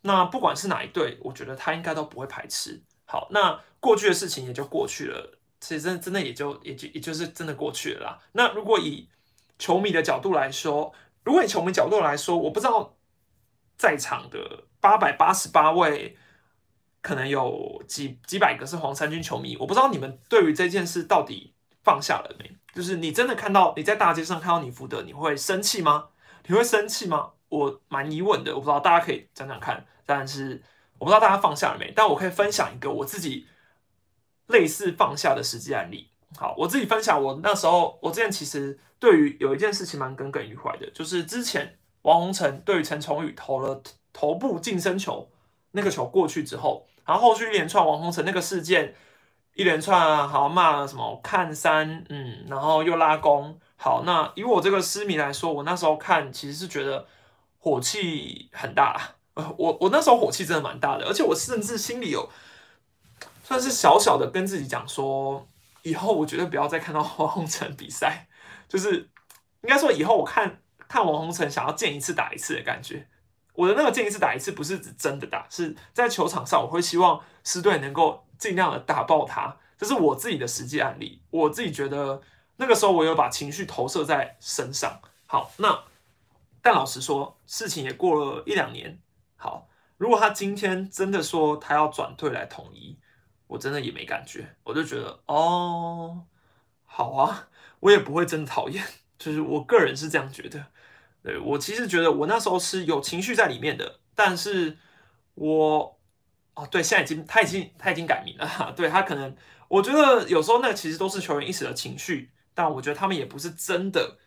[0.00, 2.82] 那不管是哪一队，我觉得他应该都不会排斥。
[3.10, 8.18] 好，那过去的事情也就过去了，其实真真的也就也就也就是真的过去了啦。
[8.32, 9.08] 那如果以
[9.58, 10.92] 球迷的角度来说，
[11.24, 12.94] 如果以球迷角度来说，我不知道
[13.78, 16.18] 在场的八百八十八位，
[17.00, 22.54] 可能有几几百个是黄衫军球迷，我不知道你们对于这件事到底放下了没？
[22.74, 26.08] 就是你真的看到你在大街上看到你福德，你会生气吗？
[26.46, 27.30] 你会生气吗？
[27.48, 29.84] 我蛮疑问的，我不知道大家可以讲讲看。
[30.04, 30.62] 但是
[30.98, 31.92] 我不知道大家放下了没？
[31.94, 33.46] 但我可以分享一个我自己
[34.46, 36.10] 类似放下的实际案例。
[36.36, 38.78] 好，我自己分享，我那时候我之前其实。
[39.00, 43.80] 对于有一件事情蛮耿耿于怀的，就是之前王洪成对于陈崇宇投了
[44.12, 45.30] 头部近身球，
[45.70, 48.96] 那个球过去之后，然后后续一连串王洪成那个事件，
[49.54, 57.06] 一连串啊好骂什么看三，嗯，然后又拉弓，好，那以我这个私迷来说，我那时候看其实是觉得
[57.60, 59.00] 火气很大，
[59.56, 62.28] 我我那时候火气真的蛮大的，而且我甚至心里有
[63.44, 65.46] 算是小小的跟自己讲说，
[65.82, 68.26] 以后我绝对不要再看到王洪成比赛。
[68.68, 69.08] 就是
[69.62, 73.06] 应该说，以后我看看王洪成想要见一次打一次的感觉。
[73.54, 79.56] 我的那个见一次打一次，不是指真的打，是在球场上，我会希望师队能够尽量的打爆他。
[79.78, 82.20] 这是我自己的实际案例，我自己觉得
[82.56, 85.00] 那个时候我有把情绪投射在身上。
[85.26, 85.84] 好，那
[86.60, 88.98] 但老实说，事情也过了一两年。
[89.40, 92.98] 好，如果他今天真的说他要转队来统一，
[93.46, 96.26] 我真的也没感觉，我就觉得哦，
[96.84, 97.48] 好啊。
[97.80, 98.84] 我也不会真的讨厌，
[99.20, 100.66] 就是我个人是这样觉得。
[101.22, 104.76] 对我其实觉得我那时候是有情绪在里面的，但是
[105.34, 105.96] 我
[106.54, 109.32] 哦对，现在已经他已经他已经改名了， 对他可能
[109.68, 114.18] 我觉得有时候那其实都是球员一时的情绪，但我觉得他们也不是真的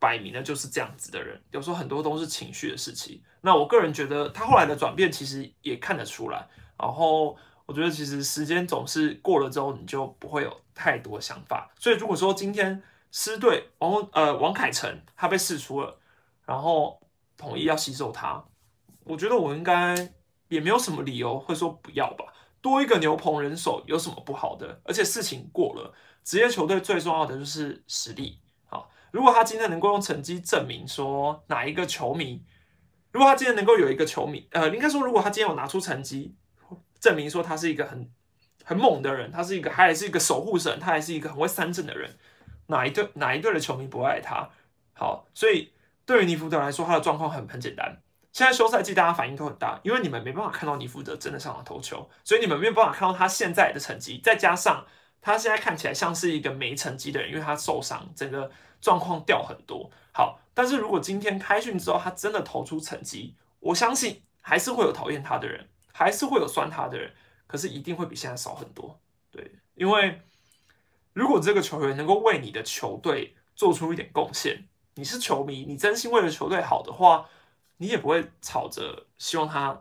[0.00, 3.22] 摆明了就是这样子的人，有时候很多都是情绪的事情。
[3.42, 7.36] 那我个人觉得他后来的转变其实也看得出来，然后。
[7.66, 11.70] 我觉得其实时间总是过了之后，你就不会有太多想法。
[11.78, 12.82] 所以如果说今天
[13.12, 15.96] 师队王呃王凯成他被释出了，
[16.44, 17.00] 然后
[17.36, 18.44] 统一要吸收他，
[19.04, 19.94] 我觉得我应该
[20.48, 22.24] 也没有什么理由会说不要吧。
[22.60, 24.80] 多一个牛棚人手有什么不好的？
[24.82, 28.40] 而且事情过了，职业球队最重要的就是实力。
[29.12, 32.42] 如果他今天能够用成绩证明说哪一个球迷，
[33.12, 36.36] 如果他今天能够有一个球迷，呃，应该说如果他今天有拿出成绩。
[37.00, 38.10] 证明说他是一个很
[38.62, 42.14] 很猛的人，他是一个，他还是一个守护神，他还是一个很会三振的人。
[42.66, 44.50] 哪一队哪一队的球迷不爱他？
[44.92, 45.72] 好，所以
[46.04, 48.02] 对于尼福德来说，他的状况很很简单。
[48.34, 54.20] 现在休赛季大家反应都很大，因为你们没办法看到尼福德真的上了投球，所以你们没有办法看到他现在的成绩。
[54.22, 54.84] 再加上
[55.22, 59.90] 他现在看起来像是一个没成绩的人，因为他受伤，整个状况掉很多。
[60.12, 65.68] 好，但是如果今天开训之后他真的投出成绩，我相信还是会有讨厌他的人。
[65.92, 67.12] 还是会有酸他的人，
[67.46, 68.98] 可是一定会比现在少很多。
[69.30, 70.22] 对，因为
[71.12, 77.28] 如果这个球员能够为你的球队做出一点贡献，你是球迷，你真心为了球队好的话，
[77.76, 79.78] 你也不会吵着希望他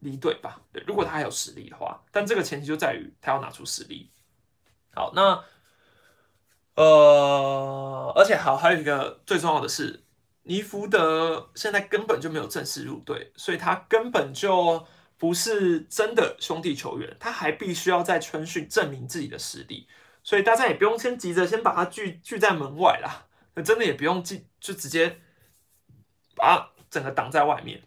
[0.00, 0.60] 离队吧？
[0.72, 4.10] 对，如果他还有实力的话，但这个前提就在于他要拿出实力。
[4.94, 5.42] 好，那
[6.74, 10.04] 呃，而且好，还有一个最重要的是，
[10.44, 14.86] 尼福德现在根本就没有正式入队，所以他根本就
[15.18, 19.86] 不是真的兄弟球员，他还必须要在春训证明自己的实力，
[20.22, 25.20] 所以大家也不用先急着先把他拒拒在门外啦，那真的也不用进，就直接
[26.34, 27.82] 把他整个挡在外面，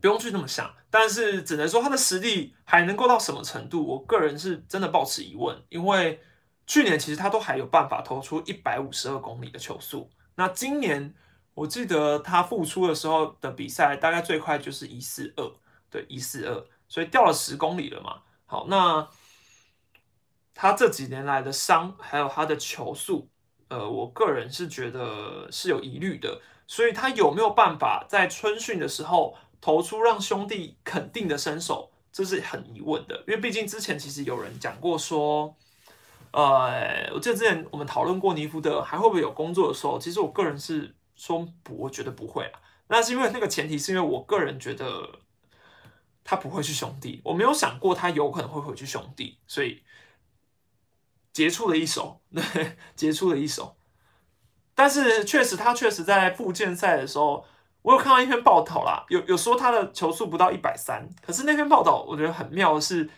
[0.00, 0.74] 不用去那么想。
[0.90, 6.18] 但是只能说他的实力还能够到什么程度，我个人是真的抱持疑问，因为
[6.68, 11.12] 去年其实他都还有办法投出一百五十二公里的球速，那今年
[11.54, 15.52] 我记得他复出的时候的比赛大概最快就是一四二，
[15.90, 18.20] 对一四二，所以掉了十公里了嘛。
[18.46, 19.08] 好，那
[20.54, 23.28] 他这几年来的伤还有他的球速，
[23.66, 29.36] 呃，我个人是觉得是有疑虑的，所以他有没有办法在春训的时候？
[29.60, 35.52] 投出让兄弟肯定的身手，这是很疑问的，因为毕竟之前其实有人讲过说，
[36.32, 42.60] 呃，我记得之前我们讨论过尼福德还会不会有工作的时候，其实我个人是说不，我觉得不会啊。
[42.88, 45.20] 那是因为那个前提是因为我个人觉得
[46.24, 49.82] 他不会去兄弟，我没有想过他有可能会回去兄弟，所以
[51.32, 53.76] 杰出的一手，对，杰出的一手。
[54.74, 57.44] 但是确实，他确实在附件赛的时候。
[57.80, 63.08] 我有看到一篇报道啦，有有说他的球速不到一百三，可是那篇报道我觉得很妙的是，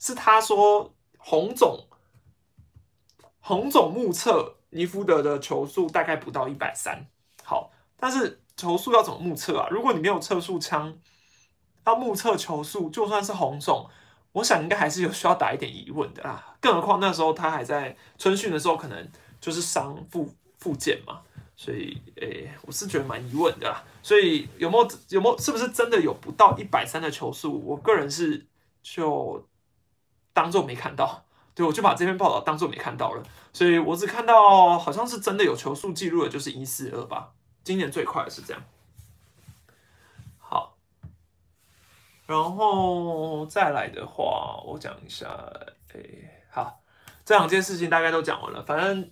[0.00, 1.78] 是他说洪总
[3.46, 7.06] 红总目测尼福德的球速大概不到一百三。
[7.44, 9.68] 好，但是球速要怎么目测啊？
[9.70, 10.92] 如果你没有测速枪，
[11.84, 13.88] 要目测球速，就算是红总，
[14.32, 16.56] 我想应该还是有需要打一点疑问的啦。
[16.60, 19.08] 更何况那时候他还在春训的时候，可能
[19.40, 20.28] 就是伤复
[20.58, 21.20] 复健嘛。
[21.54, 23.84] 所以，诶，我是觉得蛮疑问的啦。
[24.02, 27.62] 所以有没有有没有是不是真的有不到一百三的球速？
[27.64, 28.44] 我个人是
[28.82, 29.46] 就
[30.32, 31.24] 当做没看到，
[31.56, 33.22] 对我就把这篇报道当做没看到了。
[33.52, 37.32] 所以我只看到好像是真的有球速记录的，就是一四二吧，
[37.64, 38.62] 今年最快的是这样。
[40.38, 40.76] 好，
[42.26, 45.26] 然后再来的话，我讲一下，
[45.94, 46.80] 诶，好，
[47.24, 49.10] 这两件事情大概都讲完了，反正。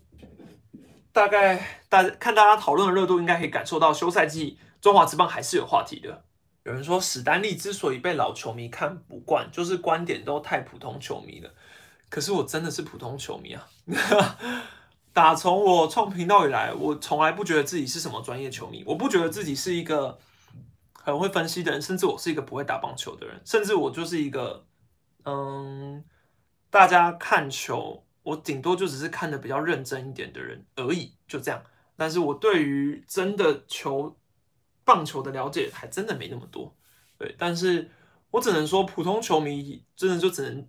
[1.14, 6.24] 大概大看大家讨论的热度，应该可以感受到休赛季中华职棒还是有话题的。
[6.64, 11.48] 有人说史丹利之所以被老球迷看不惯，就是观点都太普通球迷了。
[12.14, 13.68] 可是我真的是普通球迷啊！
[15.12, 20.16] 打从我创频道以来，我从来不觉得自己是什么专业球迷，我不觉得自己是一个
[20.92, 24.64] 很会分析的人，甚至我是一个不会打棒球的人，甚至我就是一个
[25.24, 26.04] 嗯，
[26.70, 28.04] 大家看球。
[28.22, 31.60] 我顶多就只是看的比较认真一点的人而已，就这样。
[31.96, 34.16] 但是我对于真的球
[34.84, 36.72] 棒球的了解还真的没那么多，
[37.18, 37.34] 对。
[37.36, 37.90] 但是
[38.30, 40.66] 我只能说，普通球迷真的就只能，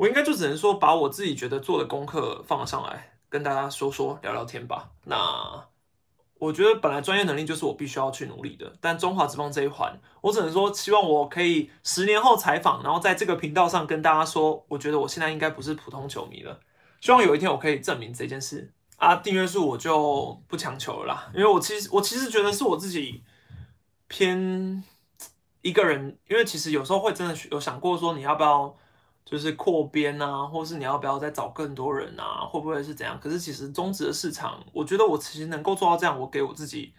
[0.00, 4.88] 我应该就只能说把我自己觉得做的功课放上来，跟大家说说聊聊天吧。
[5.04, 5.66] 那。
[6.38, 16.58] 我觉得本来专业能力就是我必须要去努力的，但中华职棒这一环，我只能说希望我可以十年后采访，然后在这个频道上跟大家说，我觉得我现在应该不是普通球迷了。
[17.02, 19.16] 希望有一天我可以证明这件事啊。
[19.16, 23.22] 订阅数我就不强求了啦，因为我其实我其实觉得是我自己
[24.08, 24.82] 偏
[25.60, 28.74] 一个人，因为其实有时候会真的有想过说你要不要。
[29.30, 32.44] 就是扩编啊，或是你要不要再找更多人啊？
[32.44, 33.16] 会不会是怎样？
[33.22, 36.92] 可是其实中职的市场，我觉得我其实能够做到这样，我给我自己，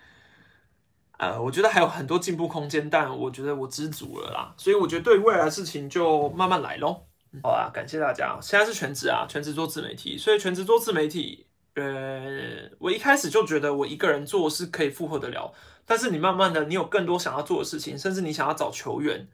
[1.18, 4.54] 呃，我觉得还有很多进步空间，但我觉得我知足了啦。
[4.56, 7.04] 所以我觉得对未来的事情就慢慢来喽。
[7.44, 8.40] 好啊，感谢大家。
[8.42, 15.54] 现在是全职啊，全职做自媒体，所以全职做自媒体，呃，我一开始就觉得我一个人做是可以负荷得了，
[15.86, 19.28] 但是你慢慢的，你有更多想要做的事情，甚至你想要找球员，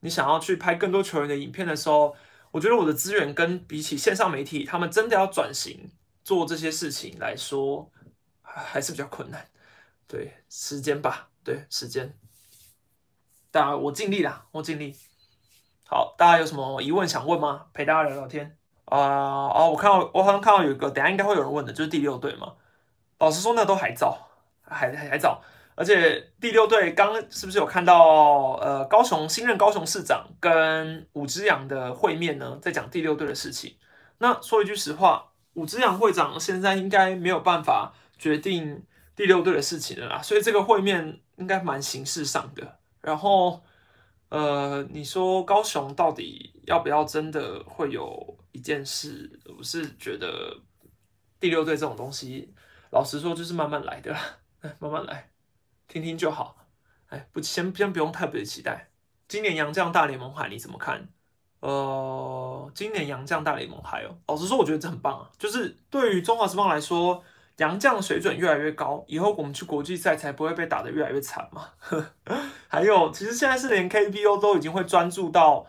[0.00, 2.16] 你想要去拍更多球员的影片的时候。
[2.50, 5.90] 我觉得我的资源跟比起线上媒体，他们真的要转型
[6.24, 7.90] 做这些事情来说，
[8.42, 9.48] 还是比较困难。
[10.08, 12.12] 对，时间吧，对，时间。
[13.52, 14.96] 当然我尽力啦，我尽力。
[15.86, 17.66] 好，大家有什么疑问想问吗？
[17.72, 22.54] 陪大家聊聊天啊哦，我看到我好像看到有一个，等下应该会有人问的，就是第六队嘛。
[23.18, 24.28] 老实说，那都还早，
[24.62, 25.42] 还还还早。
[25.74, 32.58] 而且第六队刚是不是有看到呃高雄新任高雄市长跟武之阳的会面呢？
[32.60, 33.76] 在讲第六队的事情。
[34.18, 38.84] 那说一句实话，武之阳会长现在应该没有办法决定
[39.16, 42.78] 第六队的事情了啦，所以这个会面应该蛮形式上的。
[43.00, 43.62] 然后
[44.28, 49.40] 呃，你说高雄到底要不要真的会有一件事？
[49.58, 50.54] 我是觉得
[51.40, 52.52] 第六队这种东西，
[52.90, 54.14] 老实说就是慢慢来的，
[54.78, 55.29] 慢慢来。
[55.90, 56.56] 听听就好，
[57.08, 58.90] 哎，不，先先不用特别期待。
[59.26, 61.08] 今年杨将大联盟海你怎么看？
[61.58, 65.28] 呃，今年杨将大联盟海哦，老实说，我觉得这很棒啊。
[65.36, 67.20] 就是对于中华职棒来说，
[67.56, 71.70] 杨将水准越来越高，以后我们去国际赛才不会被打得越来越惨嘛。
[72.68, 75.66] 还有，其实现在是连 KBO 都已经会专注到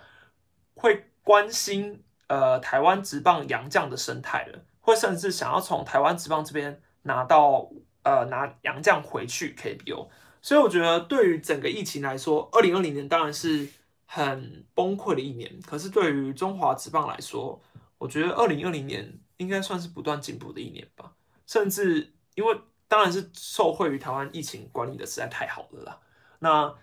[0.76, 7.68] 会关心呃台湾职棒杨将的生态了，会甚至想要从台湾职棒这边拿到
[8.04, 10.10] 呃拿洋将回去 KBO。
[10.42, 13.68] 所以我觉得对于整个疫情来说，二零二零年当然是。
[14.14, 17.58] 很崩溃的一年，可是对于中华职棒来说，
[17.98, 21.14] 我觉得二零二零年应该算是不断进步的一年吧。
[21.48, 25.98] 甚至因为当然是受惠于台湾疫情管理的实在太好了啦。
[26.40, 26.76] 那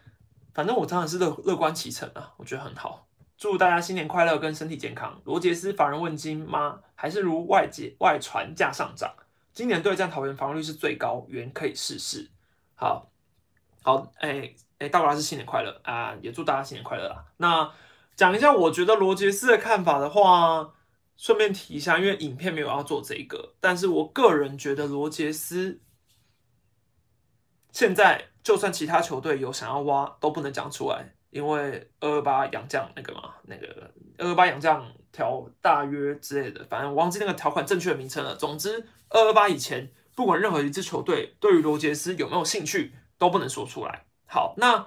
[0.55, 3.07] 反正我当然是乐乐观其成啊，我觉得很好。
[3.37, 5.21] 祝大家新年快乐跟身体健康。
[5.27, 6.81] 罗杰斯法人问津吗？
[6.95, 9.14] 还是如外界外传价上涨？
[9.53, 12.31] 今年对战桃园防御率是最高，原可以试试。
[12.75, 13.11] 好，
[13.83, 14.55] 好，哎。
[14.79, 16.17] 哎，大家是新年快乐啊！
[16.23, 17.25] 也祝大家新年快乐啦。
[17.39, 17.69] 那
[18.15, 20.73] 讲一下，我觉得罗杰斯的看法的话，
[21.17, 25.81] 顺便提一下，因为影片没有要做这个，但是我个人觉得罗杰斯
[27.73, 38.37] 现在就算其他球队有想要挖，都不能讲出来，因为二二八洋将那个嘛，那个二二八洋将条大约之类的，反正我忘记那个条款正确的名称了。
[38.37, 44.05] 总之，二二八以前，不管任何一支球队对于罗杰斯有没有兴趣，都不能说出来。
[44.27, 44.87] 好，那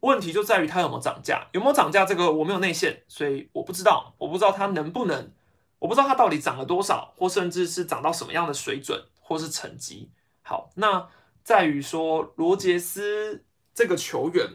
[0.00, 2.04] 问题就在于他有没有涨价，有没有涨价？
[2.04, 5.32] 这个我没有内线，所以我不知道，我不知道他能不能，
[5.80, 10.12] 我不知道他到底涨了多少，或甚至是涨到什么样的水准，或是成绩。
[10.42, 11.08] 好，那
[11.42, 13.44] 在于说罗杰斯
[13.74, 14.46] 这个球员，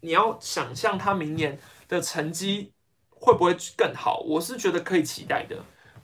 [0.00, 2.72] 你要想象他明年的成绩
[3.20, 4.18] 会不会更好？
[4.20, 5.56] 我是觉得可以期待的，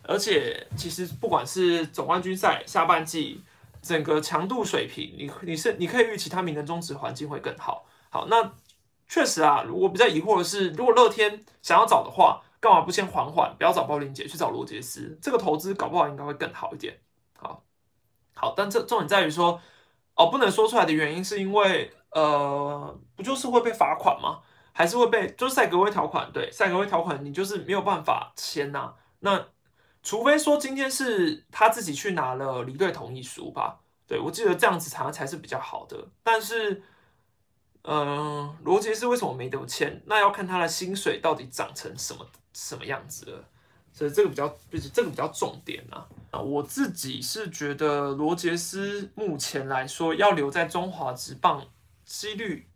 [0.02, 3.42] 而且其实不管是总冠军赛下半季。
[3.84, 7.84] 整个强度水平，你你是你可以预期他明年中职环境会更好。
[8.08, 8.50] 好，那
[9.06, 15.18] 确实啊，我比较疑惑的是，如果乐天想要找的话，干嘛不先缓缓，不要找鲍林杰，去找罗杰斯？
[15.20, 16.98] 这个投资搞不好应该会更好一点。
[17.36, 17.62] 好，
[18.32, 19.60] 好，但这重点在于说，
[20.14, 24.38] 哦，不能说出来的原因是因为，呃，不就是会被罚款吗？
[24.76, 26.28] 还是会被就是赛格威条款？
[26.32, 28.92] 对，赛格威条款你就是没有办法签呐。
[29.20, 29.46] 那
[30.02, 36.08] 除非说今天是他自己去拿了离队同意书吧，对我记得这样子才才是比较好的。
[36.24, 36.82] 但是，
[37.84, 40.02] 嗯，罗杰斯为什么没得签？
[40.06, 43.44] 那要看他的薪水到底涨成什么什么样子了。
[43.92, 46.04] 所以这个比较就是这个比较重点啊。
[46.32, 51.64] 啊，我自己是觉得罗杰斯目前来说要留在中华职棒
[52.04, 52.68] 几率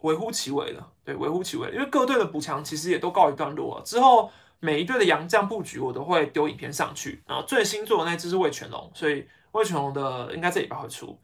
[0.00, 0.88] 微乎其微了。
[1.04, 4.30] 对，微乎其微，因为各队的补强其实也都告一段落了之后。
[4.60, 7.22] 每一队的洋将布局，我都会丢影片上去。
[7.28, 11.16] 然后最新做的那只是魏全龙，所以魏全龙的应该这礼拜会出。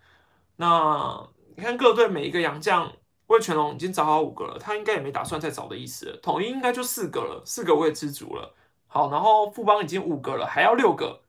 [0.55, 1.21] 那
[1.57, 2.93] 你看各队每一个洋将，
[3.27, 6.17] 魏全龙已经找好五个了，他应该也没打算再找的意思。
[6.23, 8.55] 统一应该就四个了，四个我也知足了。
[8.87, 11.23] 好，然后富邦已经五个了，还要六个，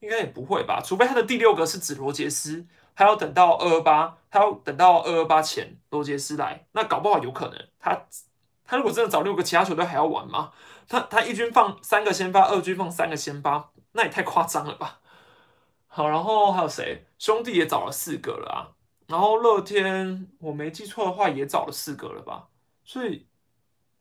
[0.00, 0.82] 应该也不会吧？
[0.84, 2.66] 除非他的第六个是指罗杰斯，
[2.96, 8.06] 他要等到二二八，他要等到二二八前罗杰斯来，那搞不好有可能他
[8.64, 10.52] 他如果真的找六个，其他球队还要玩吗？
[10.86, 15.00] 他他一军放三个先发，二军放三个先发，那也太夸张了吧？
[15.86, 17.06] 好，然后还有谁？
[17.18, 18.76] 兄弟也找了四个了啊。
[19.06, 22.48] 然后乐天，我没记错的话，也找了四个了吧？
[22.84, 23.26] 所以，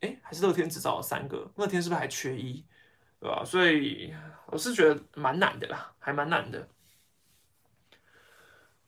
[0.02, 1.50] 哎，还是乐天只找了三个？
[1.56, 2.66] 乐天是不是还缺一？
[3.22, 3.44] 对吧？
[3.46, 4.14] 所以
[4.48, 6.68] 我是觉得蛮难的啦，还蛮难的。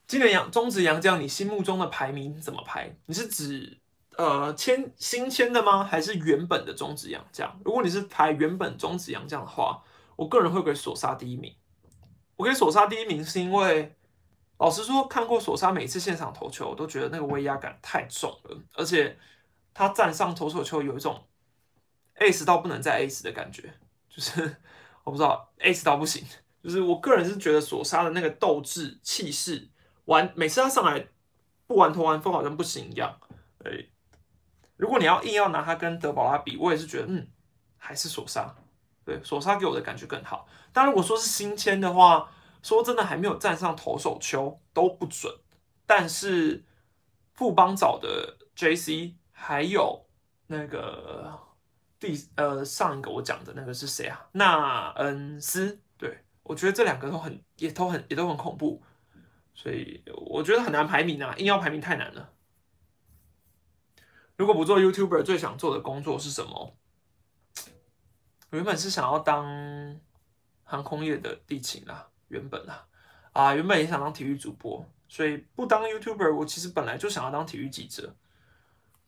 [0.08, 2.96] 今年杨中职杨将，你心目中的排名怎么排？
[3.04, 3.76] 你是指？
[4.16, 5.84] 呃，签新签的吗？
[5.84, 7.60] 还是原本的中职洋将？
[7.62, 9.84] 如果你是排原本中职洋将的话，
[10.16, 11.54] 我个人会给索沙第一名。
[12.36, 13.94] 我给索沙第一名是因为，
[14.56, 19.18] 老实说，看过索沙每次现场投球，我都觉得那个威压感太重了，而且
[19.74, 21.22] 他站上投手球有一种
[22.16, 23.74] ace 到不能再 ace 的感觉，
[24.08, 24.56] 就是
[25.04, 26.24] 我不知道 ace 到不行，
[26.64, 29.68] 就是我个人是觉得索沙的那个斗志气势，
[30.08, 31.06] 玩每次他上来
[31.66, 33.20] 不玩投完风好像不行一样，
[33.64, 33.86] 哎。
[34.76, 37.26] 如果你要硬要拿他跟德保拉比，我也是觉得，嗯，
[37.76, 38.54] 还是索沙，
[39.04, 40.46] 对，索沙给我的感觉更好。
[40.72, 42.30] 但如果说是新签的话，
[42.62, 45.34] 说真的还没有站上投手丘都不准。
[45.84, 46.64] 但是
[47.34, 49.16] 富邦找的 J.C.
[49.32, 50.06] 还有
[50.46, 51.36] 那个
[51.98, 54.28] 第呃上一个我讲的那个是谁啊？
[54.30, 58.80] 纳恩斯，对我觉得这两个都很也都很也都很恐怖，
[59.60, 62.32] 所以我觉得很难排名啊，硬要排名太难了。
[64.36, 66.76] 如果不做 YouTuber，最想做的工作是什么？
[68.50, 70.00] 原本是想要当
[70.62, 72.86] 航空业的地勤啦，原本啦，
[73.32, 78.14] 啊，原本也想当体育主播，所以不当 YouTuber，我其实本来就想要当体育记者，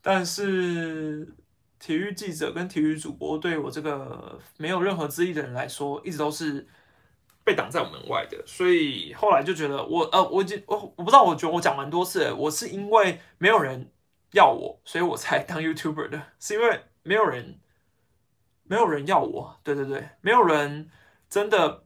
[0.03, 1.32] 但是
[1.78, 6.66] 体育记者跟体育主播对我这个没有任何资历的人来说，一直都是
[7.51, 8.42] 被挡在我门外的。
[8.46, 13.90] 所以后来就觉得我呃，我已经我我不知道，我觉得我讲蛮多次，我是因为没有人
[14.32, 17.59] 要我，所以我才当 YouTuber 的，是因为没有人
[18.64, 20.90] 没有人要我，对对对，没有人
[21.28, 21.84] 真的。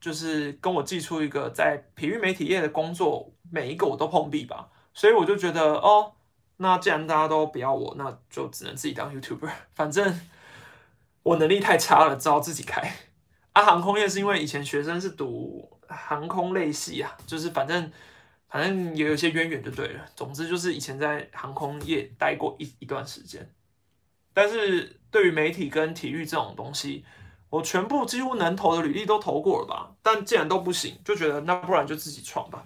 [0.00, 6.14] 就是跟我寄出一个在体育媒体业的工作，每一个我都碰壁吧，所以我就觉得哦，
[6.56, 9.50] 那既然大家都不要我，那就只能自己当 YouTuber。
[9.74, 10.18] 反正
[11.22, 12.90] 我能力太差了，只好自己开。
[13.52, 17.90] 啊，航空业是因为以前学生是读航空类系啊，就是反正
[18.48, 20.04] 反正也有些渊源就对了。
[20.14, 23.48] 总之就是以前在航空业待过一一段时间，
[24.32, 27.04] 但是对于媒体跟体育这种东西。
[27.50, 32.64] 我全部几乎能投的履历都投过了吧，但既然都不行，就觉得那不然就自己创吧。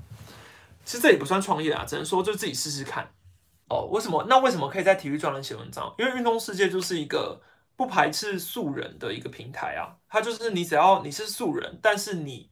[0.85, 3.11] 其实这也不算创业啊，只能说就自己试试看。
[3.71, 4.27] 哦，为什么？
[4.29, 5.95] 那为什么可以在体育专栏写文章？
[5.99, 7.41] 因为运动世界就是一个
[7.77, 9.97] 不排斥素人的一个平台啊。
[10.09, 12.51] 它就是你只要你是素人，但是你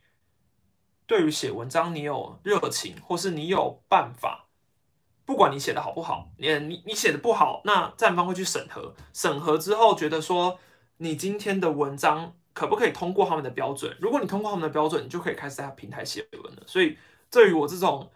[1.07, 4.49] 对于写文章你有热情，或是你有办法，
[5.25, 10.59] 不管你写的好不好，你你你写的不好，那站方会去审核，审核之后觉得说。
[10.99, 13.97] 你今天的文章可不可以通过他们的标准？
[14.01, 16.63] 如果你通过他们的标准，你就可以开始在平台写文了。
[16.65, 16.97] 所以，
[17.29, 18.09] 对于我这种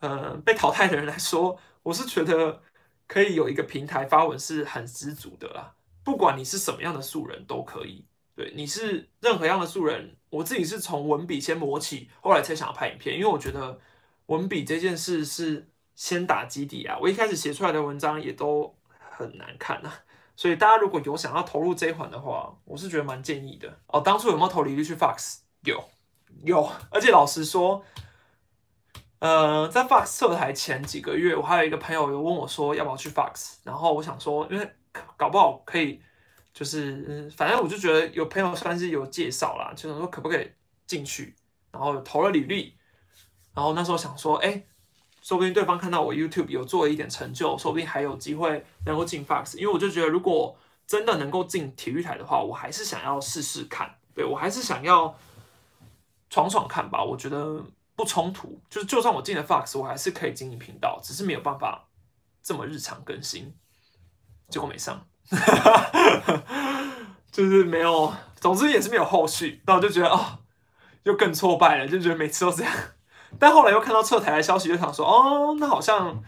[0.00, 2.60] 呃被淘汰的人来说，我是觉得
[3.06, 5.74] 可以有一个平台发文是很知足的啦。
[6.04, 8.04] 不管你是什么样的素人都可以，
[8.36, 13.80] 对，你是任何样的素人，我自己是从文笔先磨起，后来才想要拍影片，因为我觉得
[14.26, 16.98] 文笔这件事是先打基底啊。
[17.00, 18.76] 我一开始写出来的文章也都
[19.10, 19.92] 很难看啊。
[20.36, 24.00] 所以大家如果有想要投入这一环的话，我是觉得蛮建议的哦。
[24.00, 25.38] 当初有没有投履历去 Fox？
[25.62, 25.82] 有，
[26.42, 26.68] 有。
[26.90, 27.84] 而且老实说，
[29.20, 34.68] 呃，在 Fox 测台前几个月，我还有一个朋友有问我说要不要去 Fox，然后我想说，因为
[35.16, 36.00] 搞不好可以，
[36.52, 40.50] 就是反正我就觉得有朋友算是有介绍啦，就想说可不可以
[40.86, 41.34] 进去，
[41.70, 42.74] 然后投了履历，
[43.54, 44.64] 然后那时候想说，哎。
[45.24, 49.56] 说不定对方看到我 YouTube 有做了一点成就，说不定还有机会能够进 Fox。
[49.56, 50.54] 因为我就觉得，如果
[50.86, 53.90] 真的能够进体育台的话，我还是想要试试看。
[54.14, 55.18] 对我还是想要
[56.28, 57.02] 闯闯看吧。
[57.02, 57.64] 我觉得
[57.96, 61.88] 不冲突，就是就算我进了 Fox，我还是可以经营频道，只是没有办法
[62.42, 63.50] 这么日常更新。
[64.54, 65.04] 结果没上，
[67.32, 69.60] 就是没有，总之也是没有后续。
[69.66, 70.38] 那我就觉得哦，
[71.02, 72.72] 又更挫败了，就觉得每次都这样。
[73.36, 76.22] 但后来又看到撤台的消息，就想说，哦，那好像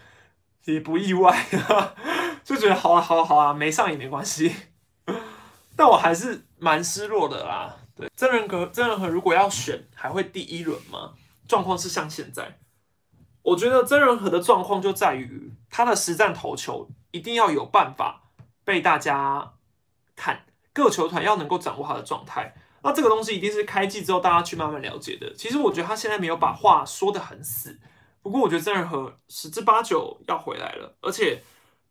[0.65, 1.45] 也不意外，
[2.43, 4.53] 就觉得好啊，好啊，好啊，没上也没关系。
[5.77, 7.77] 但我还是蛮失落的啦。
[7.95, 11.13] 对，真人和真人和如果要选，还会第一轮吗？
[11.47, 12.59] 状况是像现在，
[13.41, 18.29] 我觉得真人和的状况就在于他的实战投球一定要有办法
[18.63, 19.53] 被大家
[20.15, 22.53] 看，各球团要能够掌握他的状态。
[22.83, 25.33] 那这个东西一定是开季之后大家去慢慢了解的。
[25.35, 27.77] 其实我觉得他现在没有把话说的很死，
[28.21, 31.41] 不过我觉得曾仁和十之八九要回来了，而且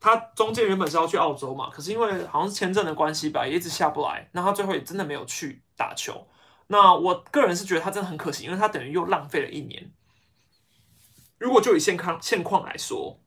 [0.01, 6.27] 他中间原本是要去澳洲嘛，可是因为好像是签证的关系吧，也一直下不来，那他最后也真的没有去打球。
[6.69, 9.93] 那我个人是觉得他真的很可惜，因为他等于又浪费了一年。
[11.39, 13.21] 如果就以现况现况来说，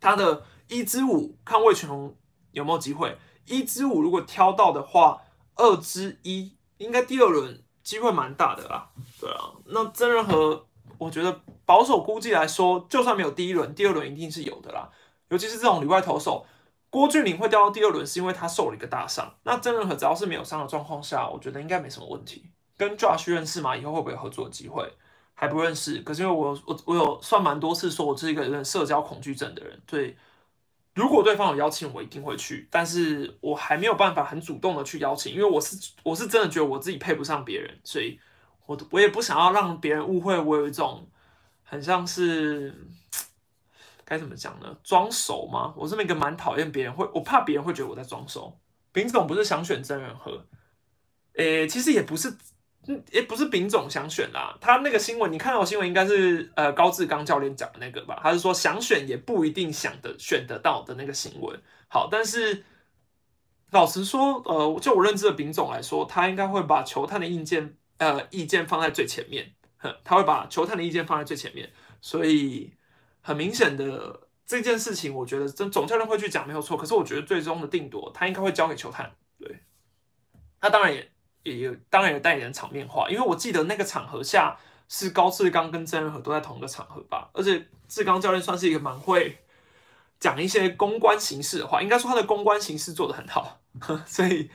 [0.00, 2.16] 他的一支五看魏全龙
[2.52, 3.16] 有没有机会？
[3.46, 5.22] 一支五如果挑到的话，
[5.54, 6.56] 二之一。
[6.78, 8.90] 应该第二轮机会蛮大的啦，
[9.20, 10.66] 对啊，那真仁和
[10.98, 14.90] 我觉得保守估计来说，就算没有第一轮，第二轮一定是有的啦。
[15.28, 16.44] 尤其是这种里外投手，
[16.90, 19.32] 郭俊霖会掉到第二轮，是因为他受了一个大伤。
[19.44, 22.50] 那真仁和只要是没有伤的状况下，我觉得应该没什么问题。
[22.76, 23.76] 跟 Josh 认识吗？
[23.76, 24.92] 以后会不会有合作机会？
[25.34, 30.16] 还不认识，可是因为我我我有算蛮多次说我是一个有点社交恐惧症的人，对。
[30.94, 38.18] 如果对方有邀请，我一定会去，但是我还没有办法很主动的去邀请，因为我是我是真的觉得我自己配不上别人，所以
[38.66, 41.08] 我我也不想要让别人误会我有一种
[41.64, 42.72] 很像是
[44.04, 44.76] 该怎么讲呢？
[44.84, 45.74] 装熟吗？
[45.76, 48.56] 我这么一个蛮讨厌别人会，我怕别人会觉得我在装熟。
[48.92, 50.46] 丙总不是想选真人和，
[51.34, 52.36] 诶，其实也不是。
[52.86, 58.20] 嗯，也不是丙总想选啦，他那个新闻你看到新闻应该是呃高志刚教练讲的那个吧？
[58.22, 61.58] 他是说想选也不一定想的选得到的那个新闻。
[61.88, 62.62] 好，但是
[63.70, 71.72] 老实说，呃，就我认知的丙总来说，他应该会把球探的意见呃意见放在最前面，哼，他会把球探的意见放在最前面。
[72.02, 72.74] 所以
[73.22, 79.10] 很明显的这件事情，我觉得真总教练会去讲没有错，可是我觉得最终的定夺他应该会交给球探。
[79.38, 79.60] 对，
[80.60, 81.13] 他当然也。
[81.44, 84.56] 也有当然有带点场面话，因为我记得那个场合下，
[84.88, 89.38] 是高志刚跟曾仁和都在同一个场合吧，而且志刚教练算是一个蛮会
[90.18, 93.60] 讲一些公关形式的话，应该说他的公关形式做得很好，
[94.06, 94.50] 所以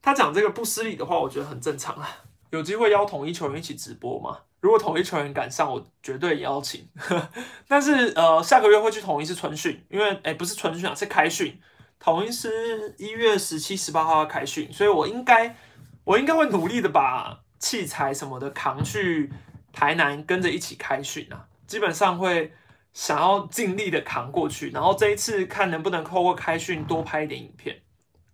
[0.00, 2.08] 他讲这个不失礼的话，我觉得很正常啊。
[2.50, 4.38] 有机会邀统一球员一起直播吗？
[4.60, 6.88] 如果统一球员赶上，我绝对邀请。
[7.66, 11.60] 但是呃，下个月会去统一是春训，因为哎不是春训啊，是开训。
[11.98, 15.56] 统一是一月十七、十八号要开训，所以我应该
[16.04, 19.32] 我应该会努力的把器材什么的扛去。
[19.76, 22.52] 台南跟着一起开训啊，基本上会
[22.92, 27.82] 想要尽力的扛过去，然后这一次看能不能透过开训多拍一点影片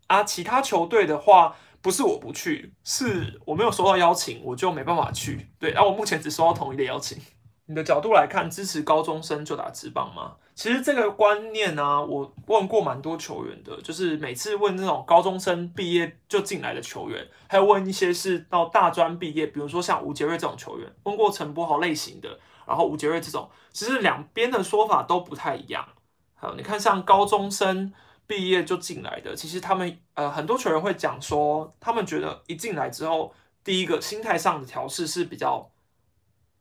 [0.09, 0.23] 啊。
[0.23, 5.49] 其他球队的话，不是我不去，是我没有收到邀请，我就没办法去。
[5.59, 7.17] 对，啊，我目前只收到统一的邀请。
[7.65, 10.37] 你的角度来看，支持高中生就打职棒吗？
[10.61, 25.89] 其实这个观念呢，我问过蛮多球员的，就是每次问那种高中生毕业就进来的球员，还有问一些是到大专毕业，比如说像吴杰瑞这种球员，问过陈柏豪类型的，然后吴杰瑞这种，其实两边的说法都不太一样。
[26.35, 27.91] 好，你看像高中生
[28.27, 33.33] 毕业就进来的，其实他们呃很多球员会讲说，他们觉得一进来之后，
[33.65, 35.70] 第一个心态上的调试是比较。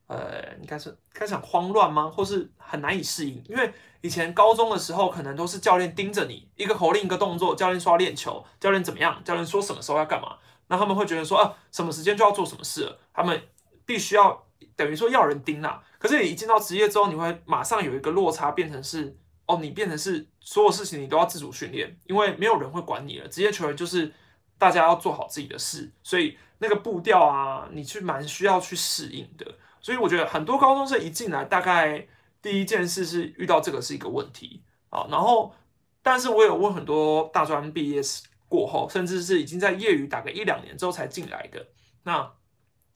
[0.09, 2.09] 呃，应该是开始很慌乱吗？
[2.09, 3.43] 或是很难以适应？
[3.47, 9.23] 因为以前高中的时候，可能都是教练盯着你，一个口令一个动作，教练说要练球，教练怎么样？
[9.23, 10.37] 教练说什么时候要干嘛？
[10.67, 13.39] 那他们会觉得说啊，什么时间就要做什么事了，他们
[13.85, 15.79] 必须要等于说要人盯啊。
[15.99, 23.27] 可是你一进到职业之后，你会马上有一个落差，变成是哦，你变成是所有事情你都要自主训练，因为没有人会管你了。
[23.27, 24.11] 职业球员就是
[24.57, 29.45] 大家要做好自己的事，所以那个步调啊，你去蛮需要去适应的。
[29.81, 32.07] 所以我觉得很多高中生一进来，大概
[32.41, 35.07] 第一件事是遇到这个是一个问题啊。
[35.09, 35.53] 然后，
[36.01, 38.01] 但是我有问很多大专毕业
[38.47, 41.67] 过后，甚至是已经在业余打个一两年之后才进来的，
[42.03, 42.33] 那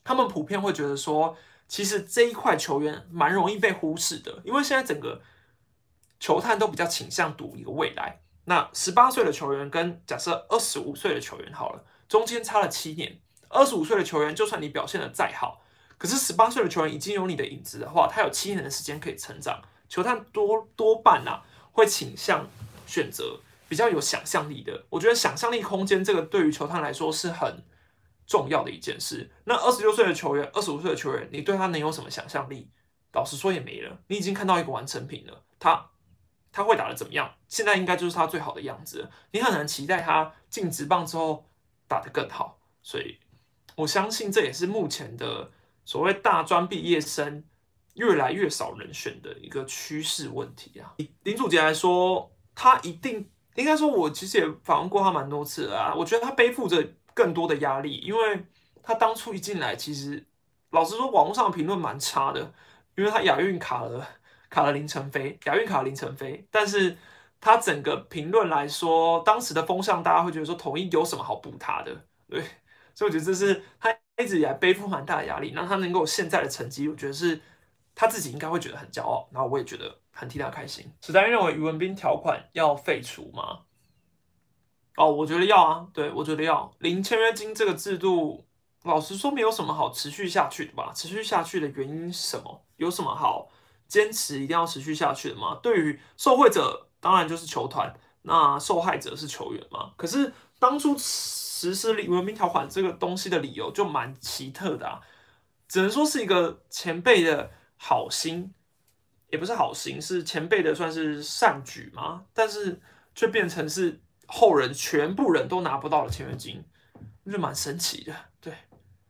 [0.04, 5.22] 他们普遍会觉得说，其实这一块球员蛮容易被忽视的，因为现在整个
[6.20, 8.20] 球探都比较倾向赌一个未来。
[8.46, 15.63] 那十八岁的球员跟假设二十五岁的球员好了，中间差了七年，二十五岁的球员就算你表现的再好。
[16.04, 19.62] 可是十八岁的球员已经有你的影子的话，他有七年的时间可以成长。
[19.88, 21.42] 球探多多半呐
[21.72, 22.46] 会倾向
[22.86, 23.40] 选择
[23.70, 24.84] 比较有想象力的。
[24.90, 27.64] 我觉得想象力空间这个对于球探来说是很
[28.28, 29.32] 重要的一件事。
[29.46, 32.70] 那二十六岁的球员、二十五岁的球员，你对他能有什么想象力？
[33.14, 34.02] 老实说也没了。
[34.08, 35.90] 你已经看到一个完成品了，他
[36.52, 37.34] 他会打的怎么样？
[37.48, 39.10] 现在应该就是他最好的样子。
[39.32, 41.50] 你很难期待他进职棒之后
[41.88, 42.60] 打得更好。
[42.82, 43.20] 所以
[43.78, 45.50] 我相信这也是目前的。
[45.86, 47.44] 所谓大专毕业生
[47.96, 55.94] 越来越少人选的一个趋势问题啊，林祖杰来说，他一定应该说，我其实也访问过他蛮多次啊。
[55.96, 58.46] 我觉得他背负着更多的压力，因为
[58.82, 60.26] 他当初一进来，其实
[60.72, 62.54] 老实说，网络上的评论蛮差的，
[62.96, 64.08] 因为他亚运卡了
[64.50, 66.98] 卡了林晨飞，亚运卡了林晨飞，但是
[67.40, 72.06] 他整个评论来说，当时的风向大家会觉得说，统一有什么好补他的？
[72.28, 72.42] 对，
[72.96, 73.96] 所以我觉得这是他。
[74.18, 77.42] 一直以来背负蛮大的压力，那他能够现在的成绩，我觉得是
[77.96, 80.86] 他自己应该会觉得很骄傲，然后我也觉得很替他开心。
[81.02, 83.62] 史丹认为余文斌条款要废除吗？
[84.98, 88.46] 哦，我觉得要啊，对我觉得要零签约金这个制度，
[88.84, 90.92] 老实说没有什么好持续下去的吧？
[90.94, 92.64] 持续下去的原因是什么？
[92.78, 93.50] 有什么好
[93.88, 95.60] 坚持一定要持续下去的吗？
[95.64, 97.92] 对于受贿者，当然就是球团，
[98.22, 99.92] 那受害者是球员嘛？
[99.98, 100.96] 可是当初。
[101.70, 105.00] 实施理文明条款这个东西的理由就蛮奇特的啊，
[105.68, 108.54] 只能说是一个前辈的好心，
[109.30, 112.82] 也不是好心，是前辈的算是善举嘛，但是
[113.16, 116.64] 却变成是后人全部人都拿不到的签约金，
[117.32, 118.14] 就蛮神奇的。
[118.42, 118.54] 对，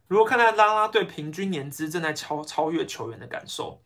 [0.07, 3.81] 如果看待拉拉队平均年资正在超超越球员的感受，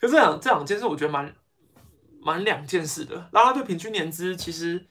[0.00, 1.34] 可这两这两件事我觉得蛮
[2.20, 3.28] 蛮两件事的。
[3.32, 4.86] 拉拉队平均年资其实。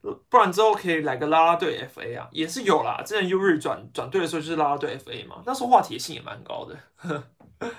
[0.00, 3.02] 不然之后可以来个拉拉队 FA 啊，也是有啦。
[3.04, 7.24] 之前 U 日转转队的时候就是拉拉队 FA 嘛，那时候话题性也蛮高的。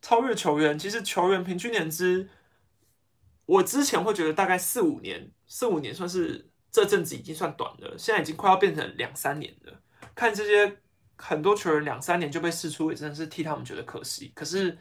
[0.00, 2.28] 超越球员，其实球员平均年资，
[3.46, 9.72] 我之前会觉得大概四五年，四五年算是这阵子已经算短的，现在已经快要变成两三年了。
[10.14, 10.78] 看这些
[11.16, 14.30] 很多球员两三年就被试出，也真的是替他们觉得可惜。
[14.34, 14.78] 可是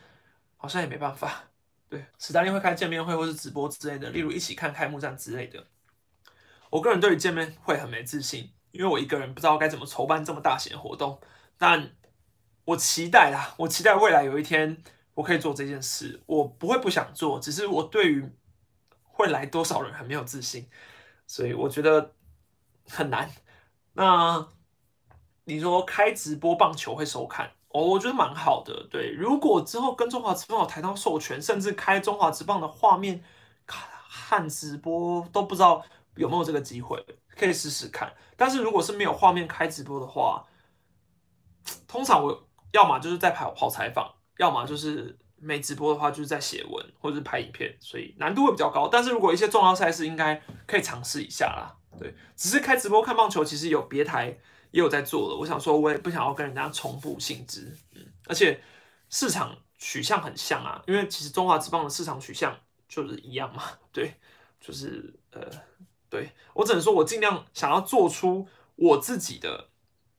[0.56, 1.46] 好像也没办法。
[1.90, 5.66] 对，史丹利会开见面会或是直播之类的，例如一起看开幕战之类的。
[6.70, 11.20] 我个人对于见面会很没自信，因为我一个人不知道该怎么筹办这么大型的活动。
[11.58, 11.96] 但
[12.66, 16.22] 我期待啦，我期待未来有一天我可以做这件事。
[16.26, 18.30] 我不会不想做，只是我对于
[19.02, 20.70] 会来多少人很没有自信，
[21.26, 22.14] 所以我觉得
[22.88, 23.32] 很难。
[23.94, 24.48] 那
[25.46, 28.86] 你说开直播棒球会收看，哦，我觉得蛮好的。
[28.92, 33.24] 对，如果之后跟中华职棒有台到授权，甚至开中华职棒的画面
[33.66, 35.84] 看直播，都不知道
[36.18, 37.04] 有没有这个机会，
[37.36, 38.14] 可以试试看。
[38.36, 40.46] 但是如果是没有画面开直播的话，
[41.88, 48.88] 通常我要么就是在跑跑采访，要么就是没直播的话，就是在写文或者是拍影片，所以难度会比较高。
[48.88, 51.76] 但是如果一些重要赛事，应该可以尝试一下啦。
[52.00, 54.28] 对，只是开直播看棒球，其实有别台
[54.72, 55.36] 也有在做了。
[55.36, 58.62] 我想说，我也不想要跟人家重复性质，嗯，而且
[59.10, 62.56] 市场取向很像啊，因为其实中华职棒的市场取向
[62.88, 63.64] 就是一样嘛。
[63.92, 64.14] 对，
[64.60, 65.42] 就是呃，
[66.18, 69.70] 对我只能说我尽量想要做出我自己的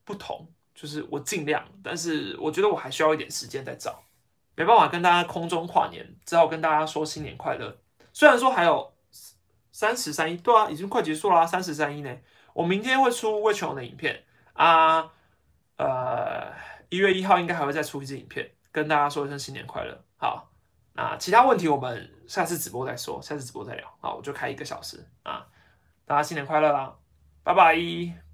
[0.05, 0.49] 不同。
[0.81, 4.01] 就是我尽量，但是我觉得我还需要一点时间再找，
[4.55, 7.77] 没办法跟大家空中跨年，只好跟大家说新年快乐。
[8.13, 8.95] 虽然说还有
[9.73, 12.17] 三十三一，对啊，已经快结束啦，三十三一呢。
[12.53, 15.11] 我明天会出魏全龙的影片啊，
[15.79, 16.53] 呃，
[16.91, 20.01] 一月一号应该还会再出一支影片，跟大家说一声新年快乐。
[20.17, 20.49] 好，
[20.93, 23.93] 那其他问题我们下次直播再说，下次直播再聊。
[24.01, 25.45] 好，我就开一个小时啊，
[26.09, 26.97] 大家新年快乐啦，
[27.45, 28.28] 拜拜。